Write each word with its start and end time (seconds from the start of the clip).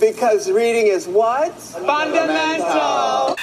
Because 0.00 0.48
reading 0.50 0.86
is 0.86 1.08
what? 1.08 1.52
Fundamental. 1.58 3.36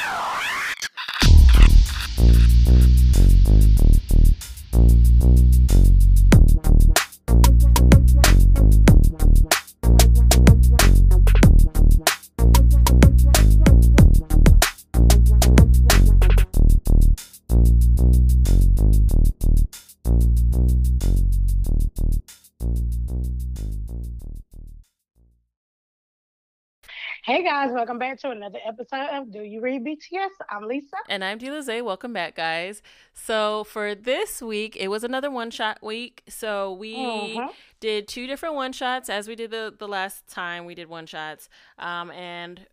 Hey 27.26 27.44
guys, 27.44 27.72
welcome 27.72 27.98
back 27.98 28.20
to 28.20 28.30
another 28.30 28.60
episode 28.64 29.08
of 29.12 29.32
Do 29.32 29.42
You 29.42 29.60
Read 29.60 29.84
BTS? 29.84 30.30
I'm 30.48 30.62
Lisa. 30.68 30.96
And 31.10 31.24
I'm 31.24 31.40
DLezaye. 31.40 31.84
Welcome 31.84 32.14
back, 32.14 32.36
guys. 32.36 32.84
So 33.14 33.64
for 33.64 33.96
this 33.96 34.44
week, 34.44 34.76
it 34.76 34.90
was 34.90 35.04
another 35.04 35.32
one 35.32 35.50
shot 35.50 35.82
week. 35.82 36.22
So 36.30 36.74
we 36.74 36.96
Mhm. 36.96 37.52
did 37.80 38.08
two 38.08 38.28
different 38.28 38.54
one 38.54 38.74
shots 38.74 39.10
as 39.10 39.28
we 39.28 39.36
did 39.36 39.50
the, 39.50 39.74
the 39.76 39.88
last 39.88 40.28
time 40.28 40.66
we 40.66 40.76
did 40.76 40.88
one 40.88 41.08
shots. 41.08 41.50
Um, 41.80 42.12
and 42.12 42.68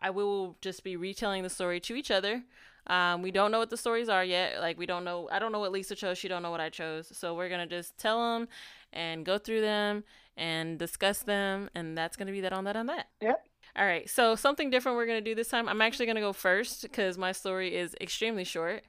I 0.00 0.08
will 0.08 0.56
just 0.62 0.84
be 0.84 0.96
retelling 0.96 1.42
the 1.42 1.50
story 1.50 1.78
to 1.80 1.94
each 1.94 2.10
other. 2.10 2.44
Um, 2.86 3.20
we 3.20 3.30
don't 3.30 3.50
know 3.52 3.58
what 3.58 3.68
the 3.70 3.76
stories 3.76 4.08
are 4.08 4.24
yet. 4.24 4.58
Like 4.60 4.78
we 4.78 4.86
don't 4.86 5.04
know. 5.04 5.28
I 5.30 5.38
don't 5.38 5.52
know 5.52 5.60
what 5.60 5.70
Lisa 5.70 5.94
chose. 5.94 6.16
She 6.16 6.28
don't 6.28 6.42
know 6.42 6.50
what 6.50 6.62
I 6.62 6.70
chose. 6.70 7.14
So 7.16 7.34
we're 7.34 7.50
gonna 7.50 7.66
just 7.66 7.98
tell 7.98 8.18
them 8.32 8.48
and 8.90 9.24
go 9.26 9.36
through 9.36 9.60
them 9.60 10.04
and 10.34 10.78
discuss 10.78 11.18
them. 11.22 11.68
And 11.74 11.96
that's 11.96 12.16
gonna 12.16 12.32
be 12.32 12.40
that 12.40 12.54
on 12.54 12.64
that 12.64 12.74
on 12.76 12.86
that. 12.86 13.08
Yep. 13.20 13.46
All 13.74 13.86
right, 13.86 14.08
so 14.08 14.34
something 14.34 14.68
different 14.68 14.96
we're 14.96 15.06
gonna 15.06 15.22
do 15.22 15.34
this 15.34 15.48
time. 15.48 15.68
I'm 15.68 15.80
actually 15.80 16.06
gonna 16.06 16.20
go 16.20 16.34
first 16.34 16.82
because 16.82 17.16
my 17.16 17.32
story 17.32 17.74
is 17.74 17.94
extremely 18.00 18.44
short, 18.44 18.82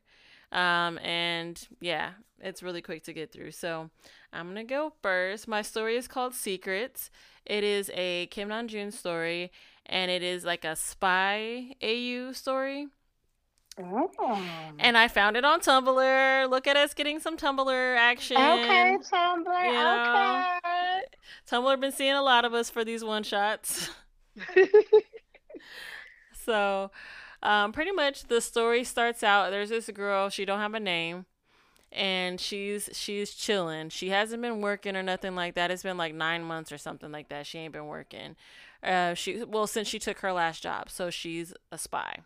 um, 0.52 0.98
and 1.00 1.66
yeah, 1.80 2.12
it's 2.40 2.62
really 2.62 2.82
quick 2.82 3.04
to 3.06 3.14
get 3.14 3.32
through. 3.32 3.52
So 3.52 3.90
I'm 4.34 4.48
gonna 4.48 4.66
go 4.66 4.92
first. 5.02 5.48
My 5.48 5.62
story 5.62 5.96
is 5.96 6.10
called 6.10 6.34
Secrets. 6.34 7.10
It 7.46 7.64
is 7.64 7.92
a 7.94 8.28
Kim 8.28 8.50
Namjoon 8.50 8.92
story, 8.92 9.52
and 9.86 10.12
it 10.12 10.22
is 10.22 10.44
like 10.44 10.66
a 10.66 10.76
spy 10.76 11.76
AU 11.82 12.34
story. 12.34 12.88
Oh. 13.80 14.42
And 14.80 14.98
I 14.98 15.08
found 15.08 15.36
it 15.36 15.46
on 15.46 15.60
Tumblr. 15.60 16.50
Look 16.50 16.68
at 16.68 16.78
us 16.78 16.94
getting 16.94 17.20
some 17.20 17.38
Tumblr 17.38 17.98
action. 17.98 18.38
Okay, 18.38 18.98
Tumblr. 19.12 19.66
you 19.66 19.72
know. 19.72 20.58
Okay. 20.66 21.02
Tumblr 21.50 21.80
been 21.80 21.92
seeing 21.92 22.14
a 22.14 22.22
lot 22.22 22.46
of 22.46 22.54
us 22.54 22.70
for 22.70 22.84
these 22.84 23.04
one 23.04 23.24
shots. 23.24 23.90
So, 26.34 26.92
um, 27.42 27.72
pretty 27.72 27.92
much 27.92 28.24
the 28.24 28.42
story 28.42 28.84
starts 28.84 29.24
out. 29.24 29.52
There's 29.52 29.70
this 29.70 29.90
girl. 29.90 30.30
She 30.30 30.46
don't 30.46 30.60
have 30.60 30.74
a 30.74 30.80
name, 30.80 31.26
and 31.92 32.40
she's 32.40 32.90
she's 32.94 33.34
chilling. 33.34 33.90
She 33.90 34.10
hasn't 34.10 34.42
been 34.42 34.62
working 34.62 34.96
or 34.96 35.04
nothing 35.04 35.36
like 35.36 35.56
that. 35.56 35.72
It's 35.72 35.84
been 35.84 35.98
like 35.98 36.14
nine 36.14 36.44
months 36.44 36.72
or 36.72 36.78
something 36.78 37.12
like 37.12 37.30
that. 37.30 37.46
She 37.46 37.60
ain't 37.60 37.74
been 37.74 37.88
working. 37.88 38.36
Uh, 38.84 39.14
she 39.14 39.44
well 39.44 39.68
since 39.68 39.88
she 39.88 40.00
took 40.00 40.20
her 40.20 40.34
last 40.34 40.64
job, 40.64 40.90
so 40.90 41.10
she's 41.10 41.54
a 41.72 41.78
spy. 41.78 42.20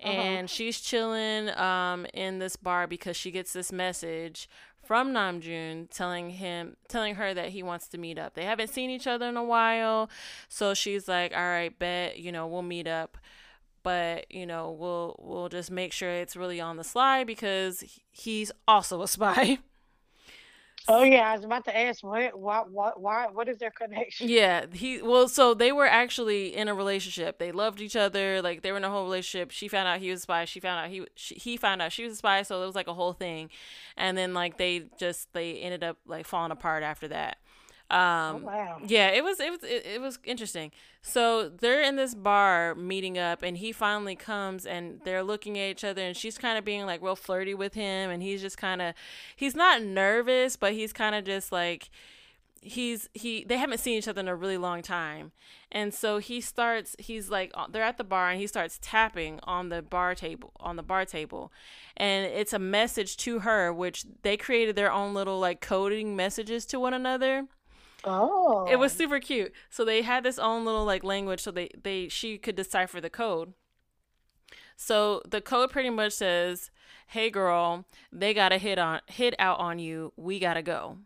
And 0.00 0.48
she's 0.48 0.80
chilling 0.80 1.50
um 1.58 2.06
in 2.14 2.38
this 2.38 2.56
bar 2.56 2.86
because 2.86 3.16
she 3.16 3.30
gets 3.32 3.52
this 3.52 3.72
message 3.72 4.48
from 4.88 5.12
Namjoon 5.12 5.90
telling 5.90 6.30
him 6.30 6.78
telling 6.88 7.16
her 7.16 7.34
that 7.34 7.50
he 7.50 7.62
wants 7.62 7.88
to 7.88 7.98
meet 7.98 8.18
up. 8.18 8.32
They 8.32 8.46
haven't 8.46 8.70
seen 8.70 8.88
each 8.88 9.06
other 9.06 9.28
in 9.28 9.36
a 9.36 9.44
while, 9.44 10.08
so 10.48 10.72
she's 10.72 11.06
like, 11.06 11.34
"All 11.36 11.42
right, 11.42 11.78
bet, 11.78 12.18
you 12.18 12.32
know, 12.32 12.46
we'll 12.46 12.62
meet 12.62 12.86
up." 12.86 13.18
But, 13.82 14.30
you 14.32 14.46
know, 14.46 14.70
we'll 14.72 15.14
we'll 15.18 15.50
just 15.50 15.70
make 15.70 15.92
sure 15.92 16.08
it's 16.10 16.36
really 16.36 16.58
on 16.58 16.78
the 16.78 16.84
slide 16.84 17.26
because 17.26 17.84
he's 18.10 18.50
also 18.66 19.02
a 19.02 19.08
spy. 19.08 19.58
oh 20.86 21.02
yeah, 21.04 21.30
I 21.30 21.34
was 21.34 21.44
about 21.44 21.64
to 21.64 21.76
ask 21.76 22.02
what 22.02 22.38
what 22.38 22.70
what 22.70 23.00
why 23.00 23.26
what 23.32 23.48
is 23.48 23.58
their 23.58 23.70
connection? 23.70 24.28
Yeah, 24.28 24.66
he 24.72 25.00
well, 25.02 25.28
so 25.28 25.54
they 25.54 25.72
were 25.72 25.86
actually 25.86 26.54
in 26.54 26.68
a 26.68 26.74
relationship. 26.74 27.38
They 27.38 27.52
loved 27.52 27.80
each 27.80 27.96
other, 27.96 28.42
like 28.42 28.62
they 28.62 28.70
were 28.70 28.78
in 28.78 28.84
a 28.84 28.90
whole 28.90 29.04
relationship. 29.04 29.50
She 29.50 29.68
found 29.68 29.88
out 29.88 30.00
he 30.00 30.10
was 30.10 30.20
a 30.20 30.22
spy. 30.22 30.44
She 30.44 30.60
found 30.60 30.84
out 30.84 30.90
he 30.90 31.06
she, 31.14 31.34
he 31.36 31.56
found 31.56 31.80
out 31.82 31.92
she 31.92 32.04
was 32.04 32.14
a 32.14 32.16
spy. 32.16 32.42
So 32.42 32.62
it 32.62 32.66
was 32.66 32.74
like 32.74 32.88
a 32.88 32.94
whole 32.94 33.12
thing, 33.12 33.50
and 33.96 34.18
then 34.18 34.34
like 34.34 34.58
they 34.58 34.84
just 34.98 35.32
they 35.32 35.58
ended 35.58 35.84
up 35.84 35.98
like 36.06 36.26
falling 36.26 36.52
apart 36.52 36.82
after 36.82 37.08
that. 37.08 37.38
Um, 37.90 37.98
Oh, 37.98 38.36
wow. 38.46 38.80
yeah, 38.86 39.08
it 39.08 39.24
was 39.24 39.40
it 39.40 39.50
was 39.50 39.62
it, 39.64 39.86
it 39.86 40.00
was 40.00 40.18
interesting. 40.24 40.72
So 41.00 41.48
they're 41.48 41.80
in 41.82 41.96
this 41.96 42.14
bar 42.14 42.74
meeting 42.74 43.16
up, 43.18 43.42
and 43.42 43.56
he 43.56 43.72
finally 43.72 44.14
comes, 44.16 44.66
and 44.66 45.00
they're 45.04 45.22
looking 45.22 45.58
at 45.58 45.70
each 45.70 45.84
other, 45.84 46.02
and 46.02 46.16
she's 46.16 46.36
kind 46.36 46.58
of 46.58 46.64
being 46.64 46.84
like 46.84 47.00
real 47.00 47.16
flirty 47.16 47.54
with 47.54 47.74
him, 47.74 48.10
and 48.10 48.22
he's 48.22 48.42
just 48.42 48.58
kind 48.58 48.82
of 48.82 48.94
he's 49.36 49.54
not 49.54 49.82
nervous, 49.82 50.56
but 50.56 50.74
he's 50.74 50.92
kind 50.92 51.14
of 51.14 51.24
just 51.24 51.50
like 51.50 51.88
he's 52.60 53.08
he 53.14 53.44
they 53.44 53.56
haven't 53.56 53.78
seen 53.78 53.96
each 53.96 54.08
other 54.08 54.20
in 54.20 54.26
a 54.28 54.34
really 54.34 54.56
long 54.58 54.82
time 54.82 55.30
and 55.70 55.94
so 55.94 56.18
he 56.18 56.40
starts 56.40 56.96
he's 56.98 57.30
like 57.30 57.52
they're 57.70 57.84
at 57.84 57.98
the 57.98 58.04
bar 58.04 58.30
and 58.30 58.40
he 58.40 58.48
starts 58.48 58.80
tapping 58.82 59.38
on 59.44 59.68
the 59.68 59.80
bar 59.80 60.12
table 60.12 60.50
on 60.58 60.74
the 60.74 60.82
bar 60.82 61.04
table 61.04 61.52
and 61.96 62.26
it's 62.26 62.52
a 62.52 62.58
message 62.58 63.16
to 63.16 63.40
her 63.40 63.72
which 63.72 64.04
they 64.22 64.36
created 64.36 64.74
their 64.74 64.90
own 64.90 65.14
little 65.14 65.38
like 65.38 65.60
coding 65.60 66.16
messages 66.16 66.66
to 66.66 66.80
one 66.80 66.92
another 66.92 67.46
Oh. 68.04 68.66
it 68.70 68.76
was 68.76 68.92
super 68.92 69.18
cute. 69.20 69.52
So 69.70 69.84
they 69.84 70.02
had 70.02 70.24
this 70.24 70.38
own 70.38 70.64
little 70.64 70.84
like 70.84 71.04
language 71.04 71.40
so 71.40 71.50
they 71.50 71.70
they 71.82 72.08
she 72.08 72.38
could 72.38 72.56
decipher 72.56 73.00
the 73.00 73.10
code. 73.10 73.54
So 74.76 75.22
the 75.28 75.40
code 75.40 75.70
pretty 75.70 75.90
much 75.90 76.12
says 76.12 76.70
hey 77.08 77.30
girl 77.30 77.84
they 78.12 78.34
gotta 78.34 78.58
hit 78.58 78.78
on 78.78 79.00
hit 79.06 79.34
out 79.38 79.58
on 79.58 79.78
you. 79.78 80.12
We 80.16 80.38
gotta 80.38 80.62
go 80.62 80.98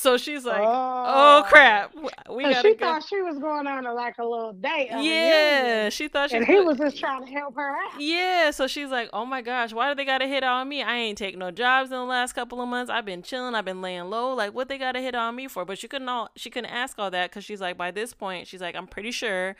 so 0.00 0.16
she's 0.16 0.44
like 0.44 0.60
oh, 0.62 1.42
oh. 1.42 1.44
crap 1.48 1.92
we 2.30 2.44
gotta 2.44 2.68
she 2.68 2.74
go 2.74 2.86
thought 2.86 3.04
she 3.04 3.20
was 3.20 3.36
going 3.40 3.66
on 3.66 3.84
a, 3.84 3.92
like 3.92 4.16
a 4.18 4.24
little 4.24 4.52
date. 4.52 4.88
yeah 4.92 5.88
she 5.88 6.06
thought 6.06 6.30
she 6.30 6.36
And 6.36 6.46
was 6.46 6.56
he 6.56 6.60
was 6.60 6.78
just 6.78 6.98
trying 6.98 7.24
to 7.26 7.32
help 7.32 7.56
her 7.56 7.70
out. 7.70 8.00
yeah, 8.00 8.52
so 8.52 8.68
she's 8.68 8.90
like, 8.90 9.10
"Oh 9.12 9.26
my 9.26 9.42
gosh, 9.42 9.72
why 9.72 9.88
do 9.88 9.96
they 9.96 10.04
gotta 10.04 10.26
hit 10.28 10.44
on 10.44 10.68
me? 10.68 10.82
I 10.82 10.96
ain't 10.96 11.18
take 11.18 11.36
no 11.36 11.50
jobs 11.50 11.90
in 11.90 11.96
the 11.96 12.04
last 12.04 12.34
couple 12.34 12.60
of 12.60 12.68
months. 12.68 12.90
I've 12.90 13.04
been 13.04 13.22
chilling. 13.22 13.54
I've 13.56 13.64
been 13.64 13.82
laying 13.82 14.04
low. 14.08 14.34
Like, 14.34 14.54
what 14.54 14.68
they 14.68 14.78
gotta 14.78 15.00
hit 15.00 15.14
on 15.16 15.34
me 15.34 15.48
for?" 15.48 15.64
But 15.64 15.78
she 15.78 15.88
couldn't 15.88 16.08
all 16.08 16.28
she 16.36 16.48
couldn't 16.48 16.70
ask 16.70 16.96
all 16.98 17.10
that 17.10 17.30
because 17.30 17.44
she's 17.44 17.60
like, 17.60 17.76
by 17.76 17.90
this 17.90 18.14
point, 18.14 18.46
she's 18.46 18.60
like, 18.60 18.76
"I'm 18.76 18.86
pretty 18.86 19.10
sure 19.10 19.56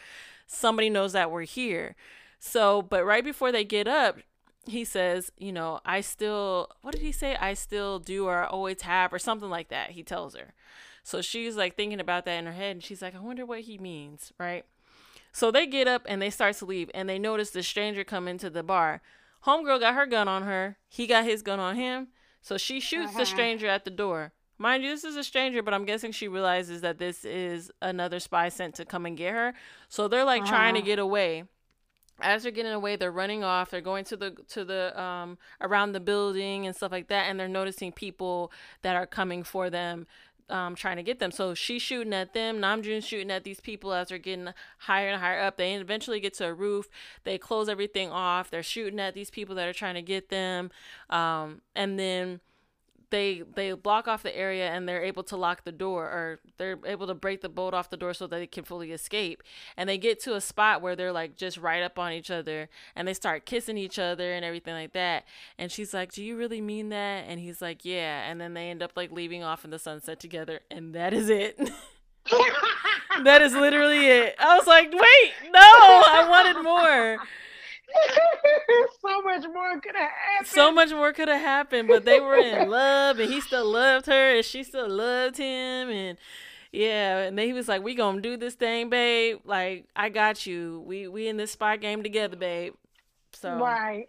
somebody 0.46 0.88
knows 0.88 1.12
that 1.14 1.30
we're 1.32 1.42
here." 1.42 1.96
So, 2.38 2.82
but 2.82 3.04
right 3.04 3.24
before 3.24 3.50
they 3.50 3.64
get 3.64 3.88
up, 3.88 4.18
he 4.70 4.84
says, 4.84 5.32
"You 5.38 5.52
know, 5.52 5.80
I 5.84 6.00
still 6.00 6.70
what 6.82 6.92
did 6.92 7.02
he 7.02 7.12
say? 7.12 7.36
I 7.36 7.54
still 7.54 7.98
do 7.98 8.26
or 8.26 8.44
I 8.44 8.46
always 8.46 8.82
have 8.82 9.12
or 9.12 9.18
something 9.18 9.50
like 9.50 9.68
that." 9.68 9.90
He 9.92 10.02
tells 10.02 10.34
her. 10.34 10.54
So 11.02 11.22
she's 11.22 11.56
like 11.56 11.74
thinking 11.76 12.00
about 12.00 12.24
that 12.26 12.38
in 12.38 12.46
her 12.46 12.52
head, 12.52 12.72
and 12.76 12.84
she's 12.84 13.00
like, 13.02 13.14
"I 13.14 13.20
wonder 13.20 13.46
what 13.46 13.60
he 13.60 13.78
means, 13.78 14.32
right?" 14.38 14.64
So 15.32 15.50
they 15.50 15.66
get 15.66 15.86
up 15.88 16.02
and 16.08 16.20
they 16.20 16.30
start 16.30 16.56
to 16.56 16.64
leave, 16.66 16.90
and 16.94 17.08
they 17.08 17.18
notice 17.18 17.50
the 17.50 17.62
stranger 17.62 18.04
come 18.04 18.28
into 18.28 18.50
the 18.50 18.62
bar. 18.62 19.00
Homegirl 19.46 19.80
got 19.80 19.94
her 19.94 20.06
gun 20.06 20.28
on 20.28 20.42
her. 20.42 20.76
He 20.88 21.06
got 21.06 21.24
his 21.24 21.42
gun 21.42 21.60
on 21.60 21.76
him. 21.76 22.08
So 22.42 22.56
she 22.58 22.80
shoots 22.80 23.12
the 23.12 23.22
Uh-huh. 23.22 23.24
stranger 23.24 23.66
at 23.68 23.84
the 23.84 23.90
door. 23.90 24.32
Mind 24.58 24.82
you, 24.82 24.90
this 24.90 25.04
is 25.04 25.16
a 25.16 25.22
stranger, 25.22 25.62
but 25.62 25.72
I'm 25.74 25.84
guessing 25.84 26.10
she 26.10 26.26
realizes 26.26 26.80
that 26.80 26.98
this 26.98 27.24
is 27.24 27.70
another 27.80 28.18
spy 28.18 28.48
sent 28.48 28.74
to 28.76 28.84
come 28.84 29.06
and 29.06 29.16
get 29.16 29.32
her. 29.32 29.54
So 29.88 30.08
they're 30.08 30.24
like 30.24 30.44
trying 30.44 30.74
to 30.74 30.80
Uh-huh. 30.80 30.86
get 30.86 30.98
away. 30.98 31.44
As 32.20 32.42
they're 32.42 32.52
getting 32.52 32.72
away, 32.72 32.96
they're 32.96 33.12
running 33.12 33.44
off. 33.44 33.70
They're 33.70 33.80
going 33.80 34.04
to 34.06 34.16
the 34.16 34.30
to 34.48 34.64
the 34.64 35.00
um 35.00 35.38
around 35.60 35.92
the 35.92 36.00
building 36.00 36.66
and 36.66 36.74
stuff 36.74 36.92
like 36.92 37.08
that, 37.08 37.28
and 37.28 37.38
they're 37.38 37.48
noticing 37.48 37.92
people 37.92 38.50
that 38.82 38.96
are 38.96 39.06
coming 39.06 39.44
for 39.44 39.70
them 39.70 40.06
um, 40.50 40.74
trying 40.74 40.96
to 40.96 41.02
get 41.02 41.18
them. 41.18 41.30
So 41.30 41.54
she's 41.54 41.82
shooting 41.82 42.12
at 42.12 42.34
them. 42.34 42.58
Namjoon's 42.58 43.06
shooting 43.06 43.30
at 43.30 43.44
these 43.44 43.60
people 43.60 43.92
as 43.92 44.08
they're 44.08 44.18
getting 44.18 44.48
higher 44.78 45.08
and 45.08 45.20
higher 45.20 45.40
up. 45.40 45.56
They 45.56 45.74
eventually 45.74 46.20
get 46.20 46.34
to 46.34 46.46
a 46.46 46.54
roof. 46.54 46.88
They 47.24 47.38
close 47.38 47.68
everything 47.68 48.10
off. 48.10 48.50
They're 48.50 48.62
shooting 48.62 49.00
at 49.00 49.14
these 49.14 49.30
people 49.30 49.54
that 49.56 49.68
are 49.68 49.72
trying 49.72 49.94
to 49.94 50.02
get 50.02 50.28
them. 50.28 50.70
Um, 51.10 51.62
and 51.74 51.98
then 51.98 52.40
they 53.10 53.42
they 53.54 53.72
block 53.72 54.06
off 54.06 54.22
the 54.22 54.36
area 54.36 54.68
and 54.70 54.88
they're 54.88 55.02
able 55.02 55.22
to 55.24 55.36
lock 55.36 55.64
the 55.64 55.72
door 55.72 56.04
or 56.04 56.40
they're 56.58 56.78
able 56.84 57.06
to 57.06 57.14
break 57.14 57.40
the 57.40 57.48
bolt 57.48 57.74
off 57.74 57.90
the 57.90 57.96
door 57.96 58.14
so 58.14 58.26
that 58.26 58.36
they 58.36 58.46
can 58.46 58.64
fully 58.64 58.92
escape. 58.92 59.42
And 59.76 59.88
they 59.88 59.98
get 59.98 60.20
to 60.24 60.34
a 60.34 60.40
spot 60.40 60.82
where 60.82 60.96
they're 60.96 61.12
like 61.12 61.36
just 61.36 61.56
right 61.56 61.82
up 61.82 61.98
on 61.98 62.12
each 62.12 62.30
other 62.30 62.68
and 62.94 63.06
they 63.06 63.14
start 63.14 63.46
kissing 63.46 63.78
each 63.78 63.98
other 63.98 64.32
and 64.32 64.44
everything 64.44 64.74
like 64.74 64.92
that. 64.92 65.24
And 65.58 65.70
she's 65.72 65.94
like 65.94 66.12
do 66.12 66.22
you 66.22 66.36
really 66.36 66.60
mean 66.60 66.90
that? 66.90 67.24
And 67.28 67.40
he's 67.40 67.62
like 67.62 67.84
yeah. 67.84 68.28
And 68.30 68.40
then 68.40 68.54
they 68.54 68.70
end 68.70 68.82
up 68.82 68.92
like 68.96 69.10
leaving 69.10 69.42
off 69.42 69.64
in 69.64 69.70
the 69.70 69.78
sunset 69.78 70.20
together 70.20 70.60
and 70.70 70.94
that 70.94 71.12
is 71.12 71.28
it. 71.28 71.58
That 73.24 73.42
is 73.42 73.52
literally 73.52 74.06
it. 74.06 74.36
I 74.38 74.56
was 74.56 74.66
like 74.66 74.92
wait 74.92 75.32
no 75.50 75.60
i 75.60 76.26
wanted 76.28 76.62
more 76.62 77.18
so 79.00 79.22
much 79.22 79.44
more 79.52 79.80
could 79.80 79.96
have 79.96 80.10
happened. 80.10 80.48
so 80.48 80.72
much 80.72 80.90
more 80.90 81.12
could 81.12 81.28
have 81.28 81.40
happened, 81.40 81.88
but 81.88 82.04
they 82.04 82.20
were 82.20 82.36
in 82.36 82.68
love, 82.68 83.18
and 83.18 83.30
he 83.32 83.40
still 83.40 83.70
loved 83.70 84.06
her, 84.06 84.36
and 84.36 84.44
she 84.44 84.62
still 84.62 84.88
loved 84.88 85.36
him, 85.36 85.90
and 85.90 86.18
Yeah, 86.72 87.18
and 87.18 87.38
then 87.38 87.46
he 87.46 87.52
was 87.52 87.66
like, 87.68 87.82
"We 87.82 87.94
gonna 87.94 88.20
do 88.20 88.36
this 88.36 88.54
thing, 88.54 88.90
babe. 88.90 89.40
Like, 89.44 89.86
I 89.96 90.10
got 90.10 90.46
you. 90.46 90.84
We 90.86 91.08
we 91.08 91.28
in 91.28 91.36
this 91.38 91.52
spy 91.52 91.76
game 91.78 92.02
together, 92.02 92.36
babe." 92.36 92.74
So 93.32 93.56
right. 93.58 94.08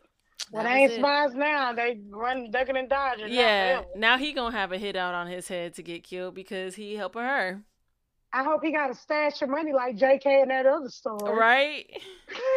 Well, 0.51 0.63
they 0.63 0.69
ain't 0.69 0.93
spies 0.93 1.33
now. 1.35 1.73
They 1.73 1.99
run 2.09 2.49
ducking 2.49 2.75
and 2.75 2.89
dodging. 2.89 3.31
Yeah, 3.31 3.75
Now, 3.75 3.85
now 3.95 4.17
he 4.17 4.33
gonna 4.33 4.55
have 4.55 4.71
a 4.71 4.77
hit 4.77 4.95
out 4.95 5.13
on 5.13 5.27
his 5.27 5.47
head 5.47 5.75
to 5.75 5.83
get 5.83 6.03
killed 6.03 6.33
because 6.33 6.75
he 6.75 6.95
helping 6.95 7.21
her, 7.21 7.61
I 8.31 8.43
hope 8.43 8.63
he 8.63 8.71
got 8.71 8.91
a 8.91 8.95
stash 8.95 9.41
of 9.41 9.49
money 9.49 9.73
like 9.73 9.95
J.K. 9.95 10.41
in 10.41 10.49
that 10.49 10.65
other 10.65 10.89
story. 10.89 11.35
right? 11.35 11.85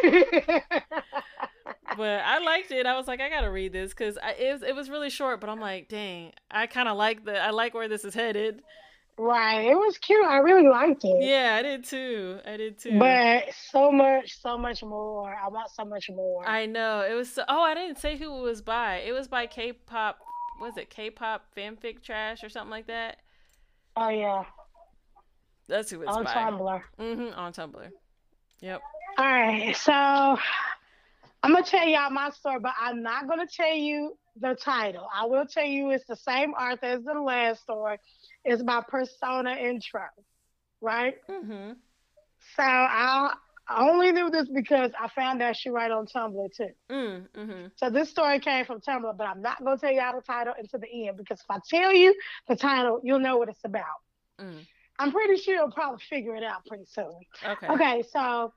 But 1.95 2.21
I 2.25 2.39
liked 2.39 2.71
it. 2.71 2.87
I 2.87 2.97
was 2.97 3.07
like, 3.07 3.21
I 3.21 3.29
gotta 3.29 3.51
read 3.51 3.71
this 3.71 3.91
because 3.91 4.17
it 4.39 4.51
was 4.51 4.63
it 4.63 4.75
was 4.75 4.89
really 4.89 5.11
short. 5.11 5.39
But 5.39 5.49
I'm 5.49 5.59
like, 5.59 5.89
dang, 5.89 6.31
I 6.49 6.65
kind 6.65 6.89
of 6.89 6.97
like 6.97 7.23
the 7.23 7.39
I 7.39 7.51
like 7.51 7.73
where 7.75 7.87
this 7.87 8.03
is 8.03 8.15
headed. 8.15 8.61
right. 9.17 9.61
It 9.61 9.75
was 9.75 9.99
cute. 9.99 10.25
I 10.25 10.37
really 10.37 10.67
liked 10.67 11.03
it. 11.05 11.23
Yeah, 11.23 11.55
I 11.59 11.61
did 11.61 11.83
too. 11.85 12.39
I 12.47 12.57
did 12.57 12.79
too. 12.79 12.97
But 12.97 13.43
so 13.69 13.91
much, 13.91 14.41
so 14.41 14.57
much 14.57 14.81
more. 14.83 15.35
I 15.35 15.47
want 15.49 15.69
so 15.69 15.85
much 15.85 16.09
more. 16.09 16.47
I 16.47 16.65
know 16.65 17.01
it 17.01 17.13
was. 17.13 17.31
So, 17.31 17.43
oh, 17.47 17.61
I 17.61 17.75
didn't 17.75 17.99
say 17.99 18.17
who 18.17 18.39
it 18.39 18.41
was 18.41 18.63
by. 18.63 18.97
It 19.05 19.11
was 19.11 19.27
by 19.27 19.45
K-pop. 19.45 20.17
Was 20.61 20.77
it 20.77 20.89
K-pop 20.89 21.45
fanfic 21.55 22.01
trash 22.01 22.43
or 22.43 22.49
something 22.49 22.71
like 22.71 22.87
that? 22.87 23.17
oh 23.97 24.09
yeah, 24.09 24.45
That's 25.67 25.89
who 25.91 26.01
it's 26.01 26.11
on 26.11 26.23
by. 26.23 26.33
Tumblr. 26.33 26.81
Mm-hmm. 26.99 27.39
On 27.39 27.53
Tumblr. 27.53 27.89
Yep. 28.61 28.81
All 29.17 29.25
right, 29.25 29.75
so 29.75 29.93
I'm 29.93 31.51
gonna 31.51 31.63
tell 31.63 31.87
y'all 31.87 32.09
my 32.09 32.29
story, 32.31 32.59
but 32.59 32.73
I'm 32.79 33.03
not 33.03 33.27
gonna 33.27 33.45
tell 33.45 33.75
you 33.75 34.17
the 34.39 34.55
title. 34.55 35.07
I 35.13 35.25
will 35.25 35.45
tell 35.45 35.65
you 35.65 35.91
it's 35.91 36.05
the 36.07 36.15
same 36.15 36.53
author 36.53 36.85
as 36.85 37.03
the 37.03 37.13
last 37.13 37.61
story. 37.61 37.97
It's 38.43 38.63
my 38.63 38.81
Persona 38.87 39.51
Intro, 39.51 40.05
right? 40.81 41.15
Mm-hmm. 41.29 41.73
So 42.55 42.63
I 42.63 43.33
only 43.69 44.11
knew 44.11 44.29
this 44.29 44.47
because 44.49 44.91
I 44.99 45.07
found 45.09 45.41
out 45.41 45.55
she 45.55 45.69
write 45.69 45.91
on 45.91 46.05
Tumblr 46.07 46.55
too. 46.55 46.69
Mm, 46.89 47.27
mm-hmm. 47.37 47.67
So 47.75 47.89
this 47.89 48.09
story 48.09 48.39
came 48.39 48.65
from 48.65 48.81
Tumblr, 48.81 49.15
but 49.17 49.27
I'm 49.27 49.41
not 49.41 49.63
gonna 49.63 49.77
tell 49.77 49.91
y'all 49.91 50.15
the 50.15 50.21
title 50.21 50.53
until 50.57 50.79
the 50.79 51.07
end 51.07 51.17
because 51.17 51.39
if 51.39 51.45
I 51.49 51.59
tell 51.69 51.93
you 51.93 52.15
the 52.47 52.55
title, 52.55 52.99
you'll 53.03 53.19
know 53.19 53.37
what 53.37 53.49
it's 53.49 53.63
about. 53.63 53.83
Mm. 54.41 54.65
I'm 54.99 55.11
pretty 55.11 55.37
sure 55.37 55.55
you'll 55.55 55.71
probably 55.71 56.03
figure 56.09 56.35
it 56.35 56.43
out 56.43 56.65
pretty 56.65 56.85
soon. 56.85 57.19
Okay. 57.45 57.67
Okay, 57.67 58.03
so 58.11 58.53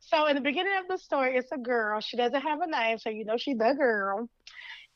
so 0.00 0.26
in 0.26 0.34
the 0.34 0.40
beginning 0.40 0.72
of 0.80 0.88
the 0.88 0.98
story, 0.98 1.36
it's 1.36 1.52
a 1.52 1.58
girl. 1.58 2.00
She 2.00 2.16
doesn't 2.16 2.40
have 2.40 2.60
a 2.60 2.66
name, 2.66 2.98
so 2.98 3.10
you 3.10 3.24
know 3.24 3.36
she's 3.36 3.58
the 3.58 3.74
girl. 3.74 4.28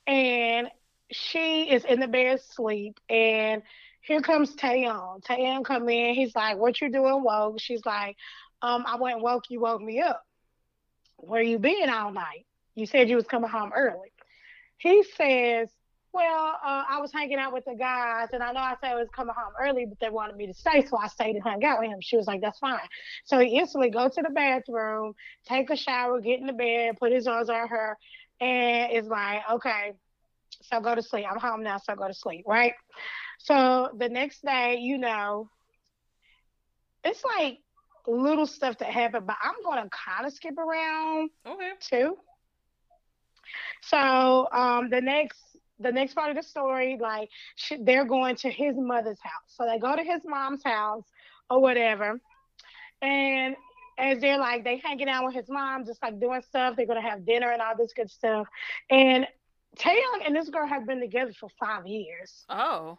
And 0.06 0.68
she 1.10 1.70
is 1.70 1.84
in 1.84 2.00
the 2.00 2.08
bed 2.08 2.38
asleep. 2.38 2.98
And 3.08 3.62
here 4.00 4.22
comes 4.22 4.56
Taehyung. 4.56 5.22
Taehyung 5.22 5.64
come 5.64 5.88
in. 5.88 6.14
He's 6.14 6.34
like, 6.34 6.56
"What 6.56 6.80
you 6.80 6.90
doing, 6.90 7.22
woke?" 7.22 7.60
She's 7.60 7.84
like, 7.84 8.16
"Um, 8.62 8.84
I 8.86 8.96
went 8.96 9.20
woke. 9.20 9.44
You 9.50 9.60
woke 9.60 9.82
me 9.82 10.00
up. 10.00 10.24
Where 11.16 11.42
you 11.42 11.58
been 11.58 11.90
all 11.90 12.12
night? 12.12 12.46
You 12.74 12.86
said 12.86 13.08
you 13.08 13.16
was 13.16 13.26
coming 13.26 13.50
home 13.50 13.72
early." 13.74 14.12
He 14.78 15.04
says, 15.16 15.68
"Well, 16.12 16.58
uh, 16.64 16.84
I 16.88 17.00
was 17.00 17.12
hanging 17.12 17.38
out 17.38 17.52
with 17.52 17.64
the 17.64 17.74
guys, 17.74 18.28
and 18.32 18.42
I 18.42 18.52
know 18.52 18.60
I 18.60 18.74
said 18.80 18.92
I 18.92 18.94
was 18.94 19.08
coming 19.14 19.34
home 19.36 19.54
early, 19.60 19.86
but 19.86 19.98
they 20.00 20.10
wanted 20.10 20.36
me 20.36 20.46
to 20.46 20.54
stay, 20.54 20.84
so 20.84 20.98
I 20.98 21.08
stayed 21.08 21.36
and 21.36 21.42
hung 21.42 21.64
out 21.64 21.80
with 21.80 21.88
him." 21.90 22.00
She 22.00 22.16
was 22.16 22.26
like, 22.26 22.40
"That's 22.40 22.58
fine." 22.58 22.88
So 23.24 23.38
he 23.38 23.58
instantly 23.58 23.90
go 23.90 24.08
to 24.08 24.22
the 24.22 24.30
bathroom, 24.30 25.14
take 25.46 25.70
a 25.70 25.76
shower, 25.76 26.20
get 26.20 26.40
in 26.40 26.46
the 26.46 26.52
bed, 26.52 26.96
put 26.98 27.12
his 27.12 27.26
arms 27.26 27.48
on 27.50 27.68
her, 27.68 27.96
and 28.40 28.92
is 28.92 29.06
like, 29.06 29.42
okay, 29.50 29.92
so 30.62 30.80
go 30.80 30.94
to 30.94 31.02
sleep. 31.02 31.26
I'm 31.30 31.38
home 31.38 31.62
now, 31.62 31.78
so 31.78 31.94
go 31.94 32.08
to 32.08 32.14
sleep, 32.14 32.44
right? 32.46 32.74
So 33.38 33.90
the 33.96 34.08
next 34.08 34.44
day, 34.44 34.76
you 34.80 34.98
know, 34.98 35.48
it's 37.04 37.22
like 37.24 37.58
little 38.06 38.46
stuff 38.46 38.78
that 38.78 38.88
happened, 38.90 39.26
but 39.26 39.36
I'm 39.42 39.54
gonna 39.64 39.88
kind 39.90 40.26
of 40.26 40.32
skip 40.32 40.58
around 40.58 41.30
Okay. 41.46 41.72
too. 41.80 42.16
So 43.82 44.48
um, 44.52 44.90
the 44.90 45.00
next 45.00 45.40
the 45.78 45.92
next 45.92 46.14
part 46.14 46.30
of 46.30 46.36
the 46.36 46.42
story, 46.42 46.98
like 47.00 47.28
sh- 47.56 47.72
they're 47.80 48.04
going 48.04 48.36
to 48.36 48.50
his 48.50 48.76
mother's 48.76 49.20
house. 49.22 49.48
So 49.48 49.66
they 49.66 49.78
go 49.78 49.96
to 49.96 50.02
his 50.02 50.22
mom's 50.24 50.62
house 50.64 51.04
or 51.50 51.60
whatever, 51.60 52.20
and 53.00 53.56
as 53.98 54.20
they're 54.20 54.38
like 54.38 54.64
they 54.64 54.78
hanging 54.78 55.08
out 55.08 55.24
with 55.24 55.34
his 55.34 55.48
mom, 55.48 55.84
just 55.84 56.02
like 56.02 56.20
doing 56.20 56.42
stuff. 56.42 56.76
They're 56.76 56.86
gonna 56.86 57.02
have 57.02 57.26
dinner 57.26 57.50
and 57.50 57.60
all 57.60 57.76
this 57.76 57.92
good 57.92 58.10
stuff. 58.10 58.46
And 58.90 59.26
Taehyung 59.78 60.26
and 60.26 60.36
this 60.36 60.48
girl 60.50 60.66
have 60.66 60.86
been 60.86 61.00
together 61.00 61.32
for 61.38 61.48
five 61.58 61.86
years. 61.86 62.44
Oh. 62.48 62.98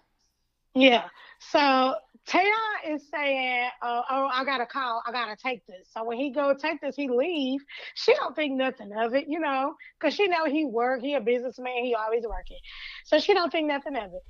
Yeah. 0.75 1.05
So 1.39 1.95
Taehyung 2.29 2.95
is 2.95 3.09
saying, 3.13 3.69
uh, 3.81 4.01
"Oh, 4.09 4.29
I 4.31 4.45
got 4.45 4.61
a 4.61 4.65
call. 4.65 5.01
I 5.05 5.11
gotta 5.11 5.35
take 5.35 5.65
this." 5.65 5.89
So 5.91 6.03
when 6.05 6.17
he 6.17 6.31
go 6.31 6.53
take 6.53 6.79
this, 6.81 6.95
he 6.95 7.09
leave. 7.09 7.61
She 7.95 8.13
don't 8.15 8.35
think 8.35 8.53
nothing 8.55 8.91
of 8.97 9.13
it, 9.15 9.27
you 9.27 9.39
know, 9.39 9.75
because 9.99 10.13
she 10.15 10.27
know 10.27 10.45
he 10.45 10.65
work. 10.65 11.01
He 11.01 11.15
a 11.15 11.21
businessman. 11.21 11.83
He 11.83 11.95
always 11.95 12.23
working. 12.27 12.59
So 13.05 13.19
she 13.19 13.33
don't 13.33 13.51
think 13.51 13.67
nothing 13.67 13.95
of 13.97 14.11
it. 14.13 14.23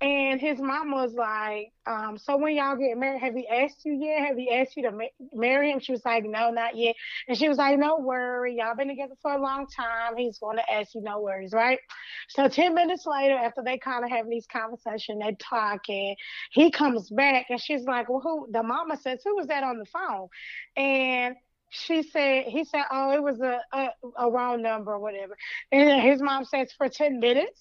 And 0.00 0.40
his 0.40 0.60
mom 0.60 0.92
was 0.92 1.12
like, 1.14 1.72
um, 1.84 2.18
"So 2.18 2.36
when 2.36 2.54
y'all 2.54 2.76
get 2.76 2.96
married, 2.96 3.20
have 3.20 3.34
he 3.34 3.48
asked 3.48 3.84
you 3.84 3.94
yet? 3.94 4.28
Have 4.28 4.36
he 4.36 4.48
asked 4.52 4.76
you 4.76 4.84
to 4.84 4.92
ma- 4.92 5.04
marry 5.32 5.72
him?" 5.72 5.80
She 5.80 5.90
was 5.90 6.04
like, 6.04 6.24
"No, 6.24 6.50
not 6.50 6.76
yet." 6.76 6.94
And 7.26 7.36
she 7.36 7.48
was 7.48 7.58
like, 7.58 7.78
"No 7.78 7.98
worry. 7.98 8.56
Y'all 8.58 8.76
been 8.76 8.88
together 8.88 9.14
for 9.22 9.32
a 9.32 9.42
long 9.42 9.66
time. 9.66 10.16
He's 10.16 10.38
going 10.38 10.56
to 10.58 10.72
ask 10.72 10.94
you. 10.94 11.00
No 11.00 11.20
worries, 11.20 11.52
right?" 11.52 11.80
So 12.28 12.48
ten 12.48 12.74
minutes 12.74 13.06
later, 13.06 13.34
after 13.36 13.62
they 13.64 13.78
kind 13.78 14.04
of 14.04 14.10
having 14.10 14.30
these 14.30 14.46
conversations, 14.46 15.20
they 15.20 15.34
talking 15.40 16.16
he 16.52 16.70
comes 16.70 17.10
back 17.10 17.46
and 17.50 17.60
she's 17.60 17.84
like, 17.84 18.08
Well, 18.08 18.20
who 18.20 18.48
the 18.50 18.62
mama 18.62 18.96
says, 18.96 19.20
Who 19.24 19.36
was 19.36 19.48
that 19.48 19.64
on 19.64 19.78
the 19.78 19.86
phone? 19.86 20.28
And 20.76 21.36
she 21.70 22.02
said, 22.02 22.44
he 22.44 22.64
said, 22.64 22.84
Oh, 22.90 23.12
it 23.12 23.22
was 23.22 23.40
a, 23.40 23.60
a, 23.72 23.88
a 24.18 24.30
wrong 24.30 24.62
number 24.62 24.92
or 24.92 25.00
whatever. 25.00 25.36
And 25.72 26.00
his 26.02 26.22
mom 26.22 26.44
says, 26.44 26.72
For 26.76 26.88
10 26.88 27.20
minutes. 27.20 27.60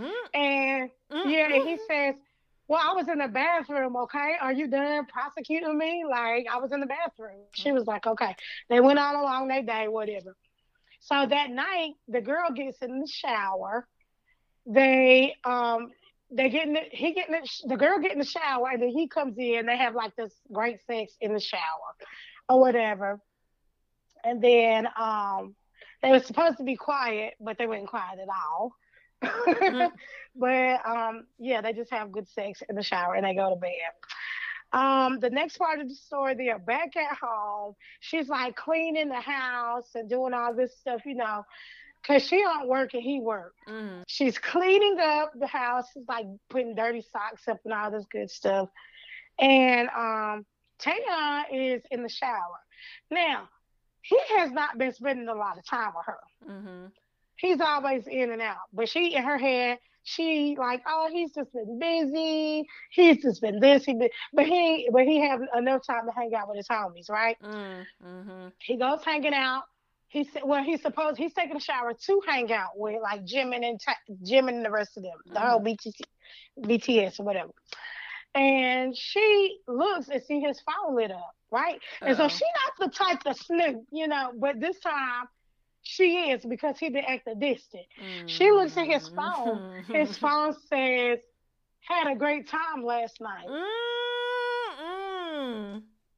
Mm, 0.00 0.10
And 0.34 0.90
mm, 1.12 1.30
yeah, 1.30 1.58
he 1.60 1.78
says, 1.78 2.14
Well, 2.68 2.80
I 2.82 2.94
was 2.94 3.08
in 3.08 3.18
the 3.18 3.28
bathroom, 3.28 3.96
okay? 3.96 4.34
Are 4.40 4.52
you 4.52 4.68
done 4.68 5.06
prosecuting 5.06 5.76
me? 5.78 6.04
Like, 6.08 6.46
I 6.52 6.58
was 6.58 6.72
in 6.72 6.80
the 6.80 6.86
bathroom. 6.86 7.44
She 7.52 7.72
was 7.72 7.86
like, 7.86 8.06
Okay. 8.06 8.34
They 8.68 8.80
went 8.80 8.98
on 8.98 9.16
along 9.16 9.48
their 9.48 9.62
day, 9.62 9.88
whatever. 9.88 10.36
So 11.00 11.26
that 11.26 11.50
night, 11.50 11.94
the 12.08 12.20
girl 12.20 12.50
gets 12.52 12.82
in 12.82 13.00
the 13.00 13.08
shower. 13.08 13.86
They 14.66 15.36
um 15.44 15.90
they 16.30 16.48
get 16.50 16.66
in 16.66 16.74
the, 16.74 16.80
he 16.90 17.12
get 17.14 17.28
in 17.28 17.34
the, 17.34 17.48
the 17.68 17.76
girl 17.76 17.98
get 17.98 18.12
in 18.12 18.18
the 18.18 18.24
shower 18.24 18.68
and 18.70 18.82
then 18.82 18.90
he 18.90 19.08
comes 19.08 19.36
in. 19.38 19.66
They 19.66 19.76
have 19.76 19.94
like 19.94 20.14
this 20.16 20.34
great 20.52 20.78
sex 20.86 21.16
in 21.20 21.32
the 21.34 21.40
shower 21.40 21.94
or 22.48 22.60
whatever. 22.60 23.20
And 24.24 24.42
then 24.42 24.86
um 24.98 25.56
they 26.02 26.10
were 26.10 26.20
supposed 26.20 26.58
to 26.58 26.64
be 26.64 26.76
quiet, 26.76 27.34
but 27.40 27.58
they 27.58 27.66
weren't 27.66 27.88
quiet 27.88 28.18
at 28.20 28.28
all. 28.28 28.72
Mhm. 29.22 29.90
but 30.36 30.86
um 30.86 31.26
yeah, 31.38 31.60
they 31.60 31.72
just 31.72 31.92
have 31.92 32.12
good 32.12 32.28
sex 32.28 32.62
in 32.68 32.76
the 32.76 32.82
shower 32.82 33.14
and 33.14 33.24
they 33.24 33.34
go 33.34 33.50
to 33.50 33.56
bed. 33.56 33.70
Um, 34.72 35.18
the 35.18 35.30
next 35.30 35.58
part 35.58 35.80
of 35.80 35.88
the 35.88 35.94
story, 35.94 36.34
they 36.34 36.48
are 36.48 36.58
back 36.58 36.96
at 36.96 37.18
home. 37.20 37.74
She's 37.98 38.28
like 38.28 38.54
cleaning 38.54 39.08
the 39.08 39.20
house 39.20 39.90
and 39.94 40.08
doing 40.08 40.32
all 40.32 40.54
this 40.54 40.76
stuff, 40.78 41.00
you 41.04 41.16
know, 41.16 41.44
cause 42.06 42.24
she 42.24 42.38
don't 42.38 42.68
work 42.68 42.94
and 42.94 43.02
he 43.02 43.20
work. 43.20 43.54
Mm. 43.68 44.04
She's 44.06 44.38
cleaning 44.38 44.98
up 45.00 45.32
the 45.38 45.48
house, 45.48 45.86
she's 45.92 46.06
like 46.08 46.26
putting 46.48 46.76
dirty 46.76 47.02
socks 47.12 47.48
up 47.48 47.58
and 47.64 47.74
all 47.74 47.90
this 47.90 48.06
good 48.12 48.30
stuff. 48.30 48.68
And 49.40 49.88
um, 49.88 50.46
Taehyung 50.80 51.44
is 51.52 51.82
in 51.90 52.02
the 52.02 52.08
shower. 52.08 52.60
Now, 53.10 53.48
he 54.02 54.18
has 54.36 54.50
not 54.50 54.78
been 54.78 54.92
spending 54.92 55.28
a 55.28 55.34
lot 55.34 55.58
of 55.58 55.66
time 55.66 55.92
with 55.96 56.06
her. 56.06 56.18
Mm-hmm. 56.48 56.86
He's 57.40 57.60
always 57.60 58.06
in 58.06 58.30
and 58.32 58.42
out. 58.42 58.56
But 58.72 58.88
she 58.88 59.14
in 59.14 59.22
her 59.22 59.38
head, 59.38 59.78
she 60.02 60.56
like, 60.58 60.82
oh, 60.86 61.08
he's 61.12 61.32
just 61.32 61.52
been 61.52 61.78
busy. 61.78 62.66
He's 62.90 63.22
just 63.22 63.40
been 63.40 63.60
this. 63.60 63.84
He 63.84 63.94
been, 63.94 64.08
but 64.32 64.46
he, 64.46 64.88
but 64.92 65.04
he 65.04 65.20
have 65.20 65.40
enough 65.56 65.82
time 65.86 66.06
to 66.06 66.12
hang 66.12 66.34
out 66.34 66.48
with 66.48 66.56
his 66.56 66.68
homies, 66.68 67.08
right? 67.10 67.36
Mm, 67.42 67.84
mm-hmm. 68.04 68.48
He 68.58 68.76
goes 68.76 69.00
hanging 69.04 69.34
out. 69.34 69.64
He 70.08 70.24
said, 70.24 70.42
well, 70.44 70.64
he's 70.64 70.82
supposed 70.82 71.18
he's 71.18 71.32
taking 71.34 71.56
a 71.56 71.60
shower 71.60 71.92
to 71.94 72.20
hang 72.26 72.52
out 72.52 72.70
with 72.74 73.00
like 73.00 73.24
Jimin 73.24 73.64
and 73.64 73.80
Ta- 73.80 73.94
Jimin 74.24 74.54
and 74.56 74.64
the 74.64 74.70
rest 74.70 74.96
of 74.96 75.04
them, 75.04 75.12
the 75.32 75.38
whole 75.38 75.60
BTS, 75.60 76.00
BTS 76.58 77.20
or 77.20 77.24
whatever. 77.24 77.50
And 78.34 78.96
she 78.96 79.58
looks 79.68 80.08
and 80.08 80.22
see 80.22 80.40
his 80.40 80.60
phone 80.60 80.96
lit 80.96 81.10
up, 81.12 81.34
right? 81.52 81.80
And 82.00 82.16
so 82.16 82.24
Uh-oh. 82.24 82.28
she 82.28 82.44
not 82.80 82.90
the 82.90 82.96
type 82.96 83.20
to 83.20 83.34
snoop, 83.34 83.84
you 83.92 84.08
know. 84.08 84.32
But 84.36 84.60
this 84.60 84.78
time, 84.80 85.26
she 85.82 86.30
is 86.30 86.44
because 86.44 86.78
he 86.78 86.90
been 86.90 87.04
acting 87.04 87.38
distant. 87.38 87.84
She 88.26 88.50
looks 88.50 88.76
at 88.76 88.86
his 88.86 89.08
phone. 89.08 89.56
Mm-hmm. 89.56 89.94
His 89.94 90.16
phone 90.22 90.54
says, 90.68 91.20
"Had 91.80 92.10
a 92.10 92.16
great 92.16 92.48
time 92.48 92.84
last 92.84 93.20
night." 93.20 93.46
Mm-mm. 93.46 93.70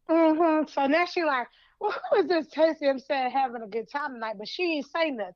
hmm 0.08 0.62
So 0.68 0.86
now 0.86 1.06
she 1.06 1.24
like, 1.24 1.48
well, 1.80 1.94
who 2.10 2.20
is 2.20 2.28
this 2.28 2.46
texting 2.48 2.90
him 2.90 2.98
saying 2.98 3.30
having 3.30 3.62
a 3.62 3.66
good 3.66 3.90
time 3.90 4.14
tonight? 4.14 4.36
But 4.38 4.48
she 4.48 4.76
ain't 4.76 4.86
say 4.86 5.10
nothing. 5.10 5.34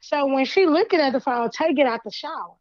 So 0.00 0.26
when 0.26 0.44
she 0.44 0.66
looking 0.66 1.00
at 1.00 1.12
the 1.12 1.20
phone, 1.20 1.50
take 1.50 1.78
it 1.78 1.86
out 1.86 2.00
the 2.04 2.10
shower. 2.10 2.54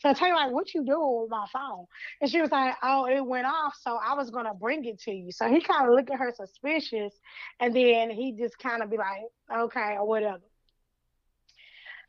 So 0.00 0.12
Taylor 0.14 0.34
like, 0.34 0.52
what 0.52 0.72
you 0.74 0.84
doing 0.84 1.22
with 1.22 1.30
my 1.30 1.46
phone? 1.52 1.86
And 2.20 2.30
she 2.30 2.40
was 2.40 2.50
like, 2.50 2.74
oh, 2.82 3.06
it 3.06 3.24
went 3.24 3.46
off, 3.46 3.74
so 3.80 3.98
I 4.02 4.14
was 4.14 4.30
gonna 4.30 4.54
bring 4.54 4.84
it 4.84 5.00
to 5.02 5.12
you. 5.12 5.32
So 5.32 5.48
he 5.48 5.60
kind 5.60 5.88
of 5.88 5.94
looked 5.94 6.10
at 6.10 6.18
her 6.18 6.32
suspicious, 6.34 7.14
and 7.60 7.74
then 7.74 8.10
he 8.10 8.32
just 8.32 8.58
kind 8.58 8.82
of 8.82 8.90
be 8.90 8.96
like, 8.96 9.22
okay, 9.54 9.96
or 9.98 10.06
whatever. 10.06 10.42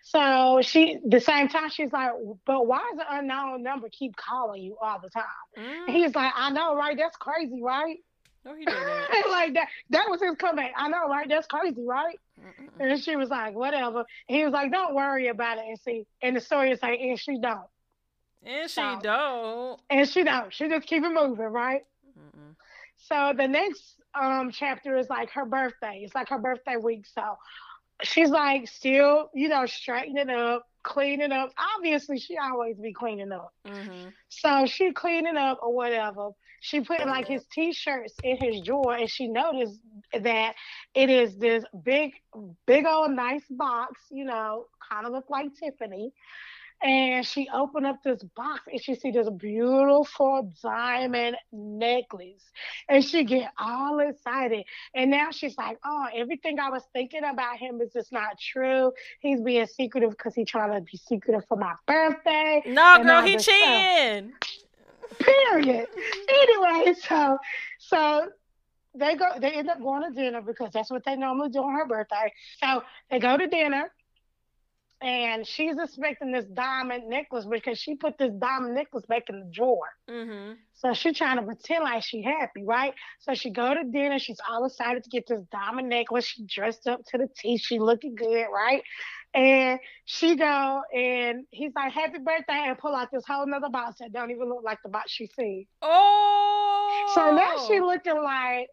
So 0.05 0.59
she, 0.61 0.99
the 1.05 1.21
same 1.21 1.47
time, 1.47 1.69
she's 1.69 1.93
like, 1.93 2.11
but 2.45 2.67
why 2.67 2.91
does 2.91 3.05
an 3.09 3.19
unknown 3.19 3.63
number 3.63 3.87
keep 3.89 4.17
calling 4.17 4.61
you 4.61 4.77
all 4.81 4.99
the 5.01 5.09
time? 5.09 5.23
Mm. 5.57 5.87
And 5.87 5.95
he's 5.95 6.13
like, 6.13 6.33
I 6.35 6.49
know, 6.49 6.75
right? 6.75 6.97
That's 6.97 7.15
crazy, 7.15 7.61
right? 7.63 7.97
No, 8.45 8.55
he 8.55 8.65
didn't. 8.65 8.81
like 9.31 9.53
that. 9.53 9.67
That 9.89 10.09
was 10.09 10.21
his 10.21 10.35
comeback. 10.37 10.73
I 10.77 10.89
know, 10.89 11.07
right? 11.07 11.27
That's 11.27 11.47
crazy, 11.47 11.83
right? 11.85 12.19
Mm-mm. 12.39 12.69
And 12.79 13.01
she 13.01 13.15
was 13.15 13.29
like, 13.29 13.53
whatever. 13.55 14.05
And 14.27 14.37
he 14.37 14.43
was 14.43 14.53
like, 14.53 14.71
don't 14.71 14.93
worry 14.93 15.27
about 15.27 15.57
it. 15.57 15.65
And 15.67 15.79
see, 15.79 16.05
and 16.21 16.35
the 16.35 16.41
story 16.41 16.71
is 16.71 16.81
like, 16.81 16.99
and 16.99 17.19
she 17.19 17.39
don't. 17.39 17.67
And 18.45 18.69
she 18.69 18.75
so, 18.75 18.99
don't. 19.01 19.79
And 19.89 20.07
she 20.07 20.23
don't. 20.23 20.53
She 20.53 20.67
just 20.67 20.87
keep 20.87 21.03
it 21.03 21.09
moving, 21.09 21.45
right? 21.45 21.81
Mm-mm. 22.17 22.55
So 22.97 23.33
the 23.35 23.47
next 23.47 23.95
um 24.13 24.51
chapter 24.51 24.97
is 24.97 25.09
like 25.09 25.29
her 25.31 25.45
birthday. 25.45 26.01
It's 26.03 26.15
like 26.15 26.29
her 26.29 26.37
birthday 26.37 26.75
week. 26.75 27.05
So 27.05 27.37
she's 28.01 28.29
like 28.29 28.67
still, 28.67 29.29
you 29.33 29.49
know, 29.49 29.65
straightening 29.65 30.29
up, 30.29 30.65
cleaning 30.83 31.31
up. 31.31 31.51
Obviously, 31.77 32.19
she 32.19 32.37
always 32.37 32.77
be 32.77 32.93
cleaning 32.93 33.31
up. 33.31 33.53
Mm-hmm. 33.67 34.09
So 34.29 34.65
she 34.65 34.91
cleaning 34.91 35.37
up 35.37 35.59
or 35.61 35.73
whatever. 35.73 36.29
She 36.63 36.79
put 36.79 37.05
like 37.05 37.27
his 37.27 37.43
t-shirts 37.51 38.13
in 38.23 38.37
his 38.37 38.61
drawer, 38.61 38.93
and 38.95 39.09
she 39.09 39.27
noticed 39.27 39.81
that 40.17 40.55
it 40.95 41.09
is 41.09 41.35
this 41.35 41.65
big, 41.83 42.13
big 42.65 42.85
old 42.85 43.11
nice 43.11 43.43
box. 43.49 43.99
You 44.09 44.23
know, 44.23 44.67
kind 44.89 45.05
of 45.05 45.11
look 45.11 45.29
like 45.29 45.47
Tiffany. 45.59 46.13
And 46.81 47.25
she 47.25 47.47
opened 47.53 47.85
up 47.85 48.03
this 48.03 48.21
box 48.35 48.61
and 48.69 48.81
she 48.81 48.95
see 48.95 49.11
this 49.11 49.29
beautiful 49.29 50.51
diamond 50.61 51.37
necklace. 51.53 52.43
And 52.89 53.03
she 53.03 53.23
get 53.23 53.51
all 53.57 53.99
excited. 53.99 54.65
And 54.93 55.11
now 55.11 55.31
she's 55.31 55.57
like 55.57 55.79
oh 55.85 56.07
everything 56.13 56.59
i 56.59 56.69
was 56.69 56.83
thinking 56.91 57.23
about 57.23 57.57
him 57.57 57.79
is 57.79 57.93
just 57.93 58.11
not 58.11 58.37
true. 58.37 58.91
He's 59.19 59.39
being 59.39 59.65
secretive 59.67 60.11
because 60.11 60.35
he 60.35 60.43
trying 60.43 60.73
to 60.73 60.81
be 60.81 60.97
secretive 60.97 61.45
for 61.47 61.57
my 61.57 61.73
birthday 61.87 62.63
no 62.65 63.01
girl 63.03 63.21
he 63.21 63.37
cheating 63.37 64.33
period 65.19 65.87
anyway 66.29 66.93
so 67.01 67.37
so 67.79 68.27
they 68.95 69.15
go 69.15 69.25
they 69.39 69.51
end 69.51 69.69
up 69.69 69.79
going 69.79 70.03
to 70.03 70.21
dinner 70.21 70.41
because 70.41 70.69
that's 70.73 70.91
what 70.91 71.03
they 71.05 71.15
normally 71.15 71.49
do 71.49 71.59
on 71.59 71.73
her 71.73 71.87
birthday 71.87 72.31
so 72.59 72.83
they 73.09 73.19
go 73.19 73.37
to 73.37 73.47
dinner 73.47 73.91
and 75.03 75.45
she's 75.45 75.75
expecting 75.77 76.31
this 76.31 76.45
diamond 76.45 77.09
necklace 77.09 77.45
because 77.45 77.77
she 77.77 77.95
put 77.95 78.17
this 78.17 78.31
diamond 78.39 78.73
necklace 78.73 79.05
back 79.05 79.23
in 79.27 79.41
the 79.41 79.49
drawer. 79.51 79.89
Mm-hmm. 80.09 80.53
So 80.75 80.93
she's 80.93 81.17
trying 81.17 81.35
to 81.35 81.43
pretend 81.43 81.83
like 81.83 82.03
she 82.03 82.21
happy, 82.21 82.63
right? 82.63 82.93
So 83.19 83.33
she 83.33 83.49
go 83.49 83.73
to 83.73 83.83
dinner. 83.83 84.17
She's 84.17 84.39
all 84.49 84.65
excited 84.65 85.03
to 85.03 85.09
get 85.09 85.27
this 85.27 85.41
diamond 85.51 85.89
necklace. 85.89 86.25
She 86.25 86.45
dressed 86.45 86.87
up 86.87 87.01
to 87.07 87.17
the 87.17 87.27
T. 87.37 87.57
She 87.57 87.79
looking 87.79 88.15
good, 88.15 88.45
right? 88.53 88.81
And 89.33 89.79
she 90.05 90.35
go 90.35 90.81
and 90.95 91.45
he's 91.49 91.71
like, 91.75 91.91
"Happy 91.91 92.19
birthday!" 92.19 92.65
and 92.67 92.77
pull 92.77 92.95
out 92.95 93.09
this 93.11 93.25
whole 93.25 93.47
nother 93.47 93.69
box 93.69 93.99
that 93.99 94.11
don't 94.13 94.31
even 94.31 94.47
look 94.47 94.63
like 94.63 94.79
the 94.83 94.89
box 94.89 95.11
she 95.11 95.27
seen. 95.27 95.65
Oh. 95.81 97.11
So 97.15 97.35
now 97.35 97.53
oh. 97.55 97.67
she 97.67 97.79
looking 97.79 98.21
like, 98.21 98.69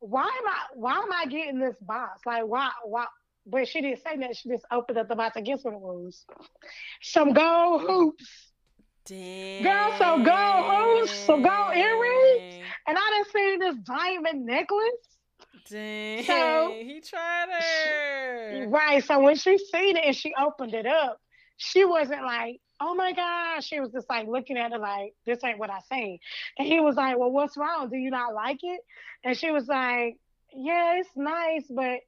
why 0.00 0.22
am 0.22 0.48
I? 0.48 0.58
Why 0.74 0.94
am 0.94 1.12
I 1.12 1.26
getting 1.26 1.58
this 1.58 1.76
box? 1.80 2.20
Like, 2.24 2.46
why? 2.46 2.70
Why? 2.84 3.06
but 3.48 3.66
she 3.66 3.80
didn't 3.80 4.02
say 4.02 4.16
that. 4.18 4.36
She 4.36 4.48
just 4.48 4.64
opened 4.70 4.98
up 4.98 5.08
the 5.08 5.16
box. 5.16 5.36
I 5.36 5.40
guess 5.40 5.64
what 5.64 5.74
it 5.74 5.80
was. 5.80 6.24
Some 7.00 7.32
gold 7.32 7.82
hoops. 7.82 8.52
Damn. 9.06 9.62
Girl, 9.62 9.98
some 9.98 10.22
gold 10.22 10.70
hoops, 10.70 11.12
some 11.20 11.42
gold 11.42 11.74
earrings. 11.74 12.62
And 12.86 12.98
I 12.98 13.24
didn't 13.24 13.32
see 13.32 13.56
this 13.58 13.76
diamond 13.86 14.44
necklace. 14.44 15.17
Dang. 15.70 16.24
So 16.24 16.74
he 16.76 17.00
tried 17.00 17.48
her. 17.50 18.66
Right. 18.68 19.04
So 19.04 19.20
when 19.20 19.36
she 19.36 19.58
seen 19.58 19.96
it 19.96 20.04
and 20.04 20.16
she 20.16 20.34
opened 20.38 20.74
it 20.74 20.86
up, 20.86 21.20
she 21.56 21.84
wasn't 21.84 22.22
like, 22.22 22.60
oh 22.80 22.94
my 22.94 23.12
gosh. 23.12 23.66
She 23.66 23.80
was 23.80 23.90
just 23.90 24.08
like 24.08 24.26
looking 24.26 24.56
at 24.56 24.72
it 24.72 24.80
like, 24.80 25.14
this 25.26 25.42
ain't 25.44 25.58
what 25.58 25.70
I 25.70 25.80
seen. 25.90 26.18
And 26.58 26.66
he 26.66 26.80
was 26.80 26.96
like, 26.96 27.18
well, 27.18 27.30
what's 27.30 27.56
wrong? 27.56 27.88
Do 27.90 27.96
you 27.96 28.10
not 28.10 28.34
like 28.34 28.58
it? 28.62 28.80
And 29.24 29.36
she 29.36 29.50
was 29.50 29.66
like, 29.66 30.16
yeah, 30.54 30.98
it's 30.98 31.10
nice, 31.16 31.64
but 31.68 32.00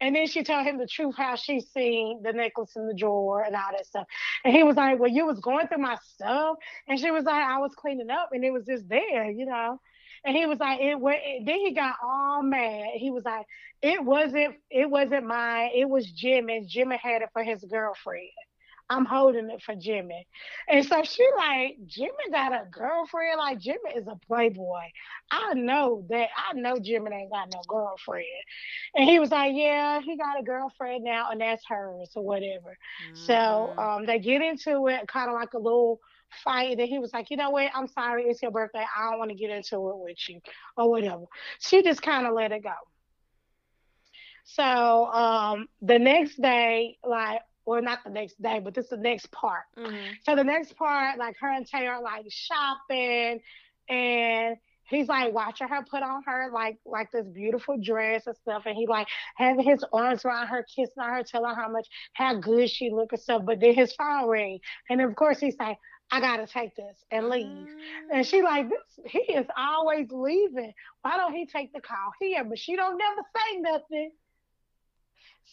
and 0.00 0.14
then 0.14 0.26
she 0.28 0.44
told 0.44 0.64
him 0.64 0.78
the 0.78 0.86
truth, 0.86 1.16
how 1.16 1.34
she 1.34 1.60
seen 1.60 2.22
the 2.22 2.32
necklace 2.32 2.76
in 2.76 2.86
the 2.86 2.94
drawer 2.94 3.42
and 3.42 3.56
all 3.56 3.72
that 3.72 3.86
stuff. 3.86 4.06
And 4.44 4.54
he 4.54 4.62
was 4.62 4.76
like, 4.76 4.98
Well, 5.00 5.10
you 5.10 5.26
was 5.26 5.40
going 5.40 5.66
through 5.66 5.82
my 5.82 5.96
stuff. 6.14 6.56
And 6.86 7.00
she 7.00 7.10
was 7.10 7.24
like, 7.24 7.44
I 7.44 7.58
was 7.58 7.74
cleaning 7.74 8.10
up 8.10 8.30
and 8.32 8.44
it 8.44 8.52
was 8.52 8.64
just 8.64 8.88
there, 8.88 9.30
you 9.30 9.46
know. 9.46 9.80
And 10.28 10.36
he 10.36 10.44
was 10.44 10.58
like, 10.58 10.78
it 10.80 11.00
went 11.00 11.20
then 11.46 11.56
he 11.58 11.72
got 11.72 11.94
all 12.02 12.42
mad. 12.42 12.90
He 12.96 13.10
was 13.10 13.24
like, 13.24 13.46
It 13.80 14.04
wasn't 14.04 14.56
it 14.70 14.90
wasn't 14.90 15.26
mine, 15.26 15.70
it 15.74 15.88
was 15.88 16.04
Jim 16.04 16.50
and 16.50 16.68
Jimmy 16.68 16.98
had 17.02 17.22
it 17.22 17.30
for 17.32 17.42
his 17.42 17.64
girlfriend. 17.64 18.28
I'm 18.90 19.06
holding 19.06 19.48
it 19.48 19.62
for 19.62 19.74
Jimmy. 19.74 20.26
And 20.68 20.84
so 20.84 21.02
she 21.02 21.26
like, 21.38 21.76
Jimmy 21.86 22.30
got 22.30 22.52
a 22.52 22.66
girlfriend. 22.70 23.38
Like 23.38 23.58
Jimmy 23.58 23.94
is 23.96 24.06
a 24.06 24.16
playboy. 24.26 24.90
I 25.30 25.54
know 25.54 26.04
that. 26.10 26.28
I 26.36 26.52
know 26.52 26.78
Jimmy 26.78 27.10
ain't 27.14 27.32
got 27.32 27.48
no 27.52 27.62
girlfriend. 27.66 28.26
And 28.94 29.08
he 29.08 29.18
was 29.18 29.30
like, 29.30 29.52
yeah, 29.54 30.00
he 30.02 30.18
got 30.18 30.40
a 30.40 30.42
girlfriend 30.42 31.04
now, 31.04 31.30
and 31.30 31.40
that's 31.40 31.64
hers 31.66 32.10
or 32.14 32.22
whatever. 32.22 32.76
Mm-hmm. 33.12 33.24
So 33.26 33.74
um, 33.78 34.04
they 34.04 34.18
get 34.18 34.42
into 34.42 34.88
it, 34.88 35.08
kind 35.08 35.30
of 35.30 35.34
like 35.34 35.54
a 35.54 35.58
little 35.58 36.00
fight. 36.44 36.78
And 36.78 36.88
he 36.88 36.98
was 36.98 37.12
like, 37.12 37.30
you 37.30 37.36
know 37.36 37.50
what? 37.50 37.70
I'm 37.74 37.88
sorry, 37.88 38.24
it's 38.24 38.42
your 38.42 38.50
birthday. 38.50 38.84
I 38.96 39.10
don't 39.10 39.18
want 39.18 39.30
to 39.30 39.36
get 39.36 39.50
into 39.50 39.76
it 39.90 39.98
with 39.98 40.16
you 40.28 40.40
or 40.76 40.90
whatever. 40.90 41.24
She 41.60 41.82
just 41.82 42.02
kind 42.02 42.26
of 42.26 42.34
let 42.34 42.52
it 42.52 42.62
go. 42.62 42.74
So 44.44 45.06
um, 45.12 45.68
the 45.82 45.98
next 45.98 46.40
day, 46.40 46.96
like 47.04 47.42
well, 47.68 47.82
not 47.82 48.02
the 48.02 48.08
next 48.08 48.40
day, 48.40 48.60
but 48.64 48.72
this 48.72 48.86
is 48.86 48.90
the 48.92 48.96
next 48.96 49.30
part. 49.30 49.64
Mm-hmm. 49.76 50.12
So 50.24 50.34
the 50.34 50.42
next 50.42 50.74
part, 50.74 51.18
like 51.18 51.36
her 51.38 51.52
and 51.52 51.66
Tay 51.66 51.86
are 51.86 52.00
like 52.00 52.24
shopping, 52.30 53.40
and 53.90 54.56
he's 54.88 55.06
like 55.06 55.34
watching 55.34 55.68
her 55.68 55.84
put 55.84 56.02
on 56.02 56.22
her 56.24 56.50
like 56.50 56.78
like 56.86 57.12
this 57.12 57.26
beautiful 57.26 57.76
dress 57.76 58.26
and 58.26 58.34
stuff, 58.36 58.62
and 58.64 58.74
he 58.74 58.86
like 58.86 59.06
having 59.36 59.66
his 59.66 59.84
arms 59.92 60.24
around 60.24 60.46
her, 60.46 60.64
kissing 60.74 60.94
on 60.98 61.10
her, 61.10 61.22
telling 61.22 61.54
her 61.54 61.60
how 61.60 61.68
much 61.68 61.86
how 62.14 62.36
good 62.36 62.70
she 62.70 62.90
look 62.90 63.12
and 63.12 63.20
stuff. 63.20 63.42
But 63.44 63.60
then 63.60 63.74
his 63.74 63.92
phone 63.92 64.26
ring, 64.28 64.60
and 64.88 65.02
of 65.02 65.14
course 65.14 65.38
he's 65.38 65.56
like. 65.60 65.76
I 66.10 66.20
gotta 66.20 66.46
take 66.46 66.74
this 66.74 66.96
and 67.10 67.28
leave. 67.28 67.68
And 68.12 68.26
she 68.26 68.40
mm. 68.40 68.44
like 68.44 68.68
this. 68.70 69.12
He 69.12 69.32
is 69.32 69.46
always 69.56 70.08
leaving. 70.10 70.72
Why 71.02 71.16
don't 71.16 71.34
he 71.34 71.46
take 71.46 71.72
the 71.72 71.80
call 71.80 72.12
here? 72.20 72.44
But 72.44 72.58
she 72.58 72.76
don't 72.76 72.98
never 72.98 73.22
say 73.36 73.58
nothing. 73.60 74.12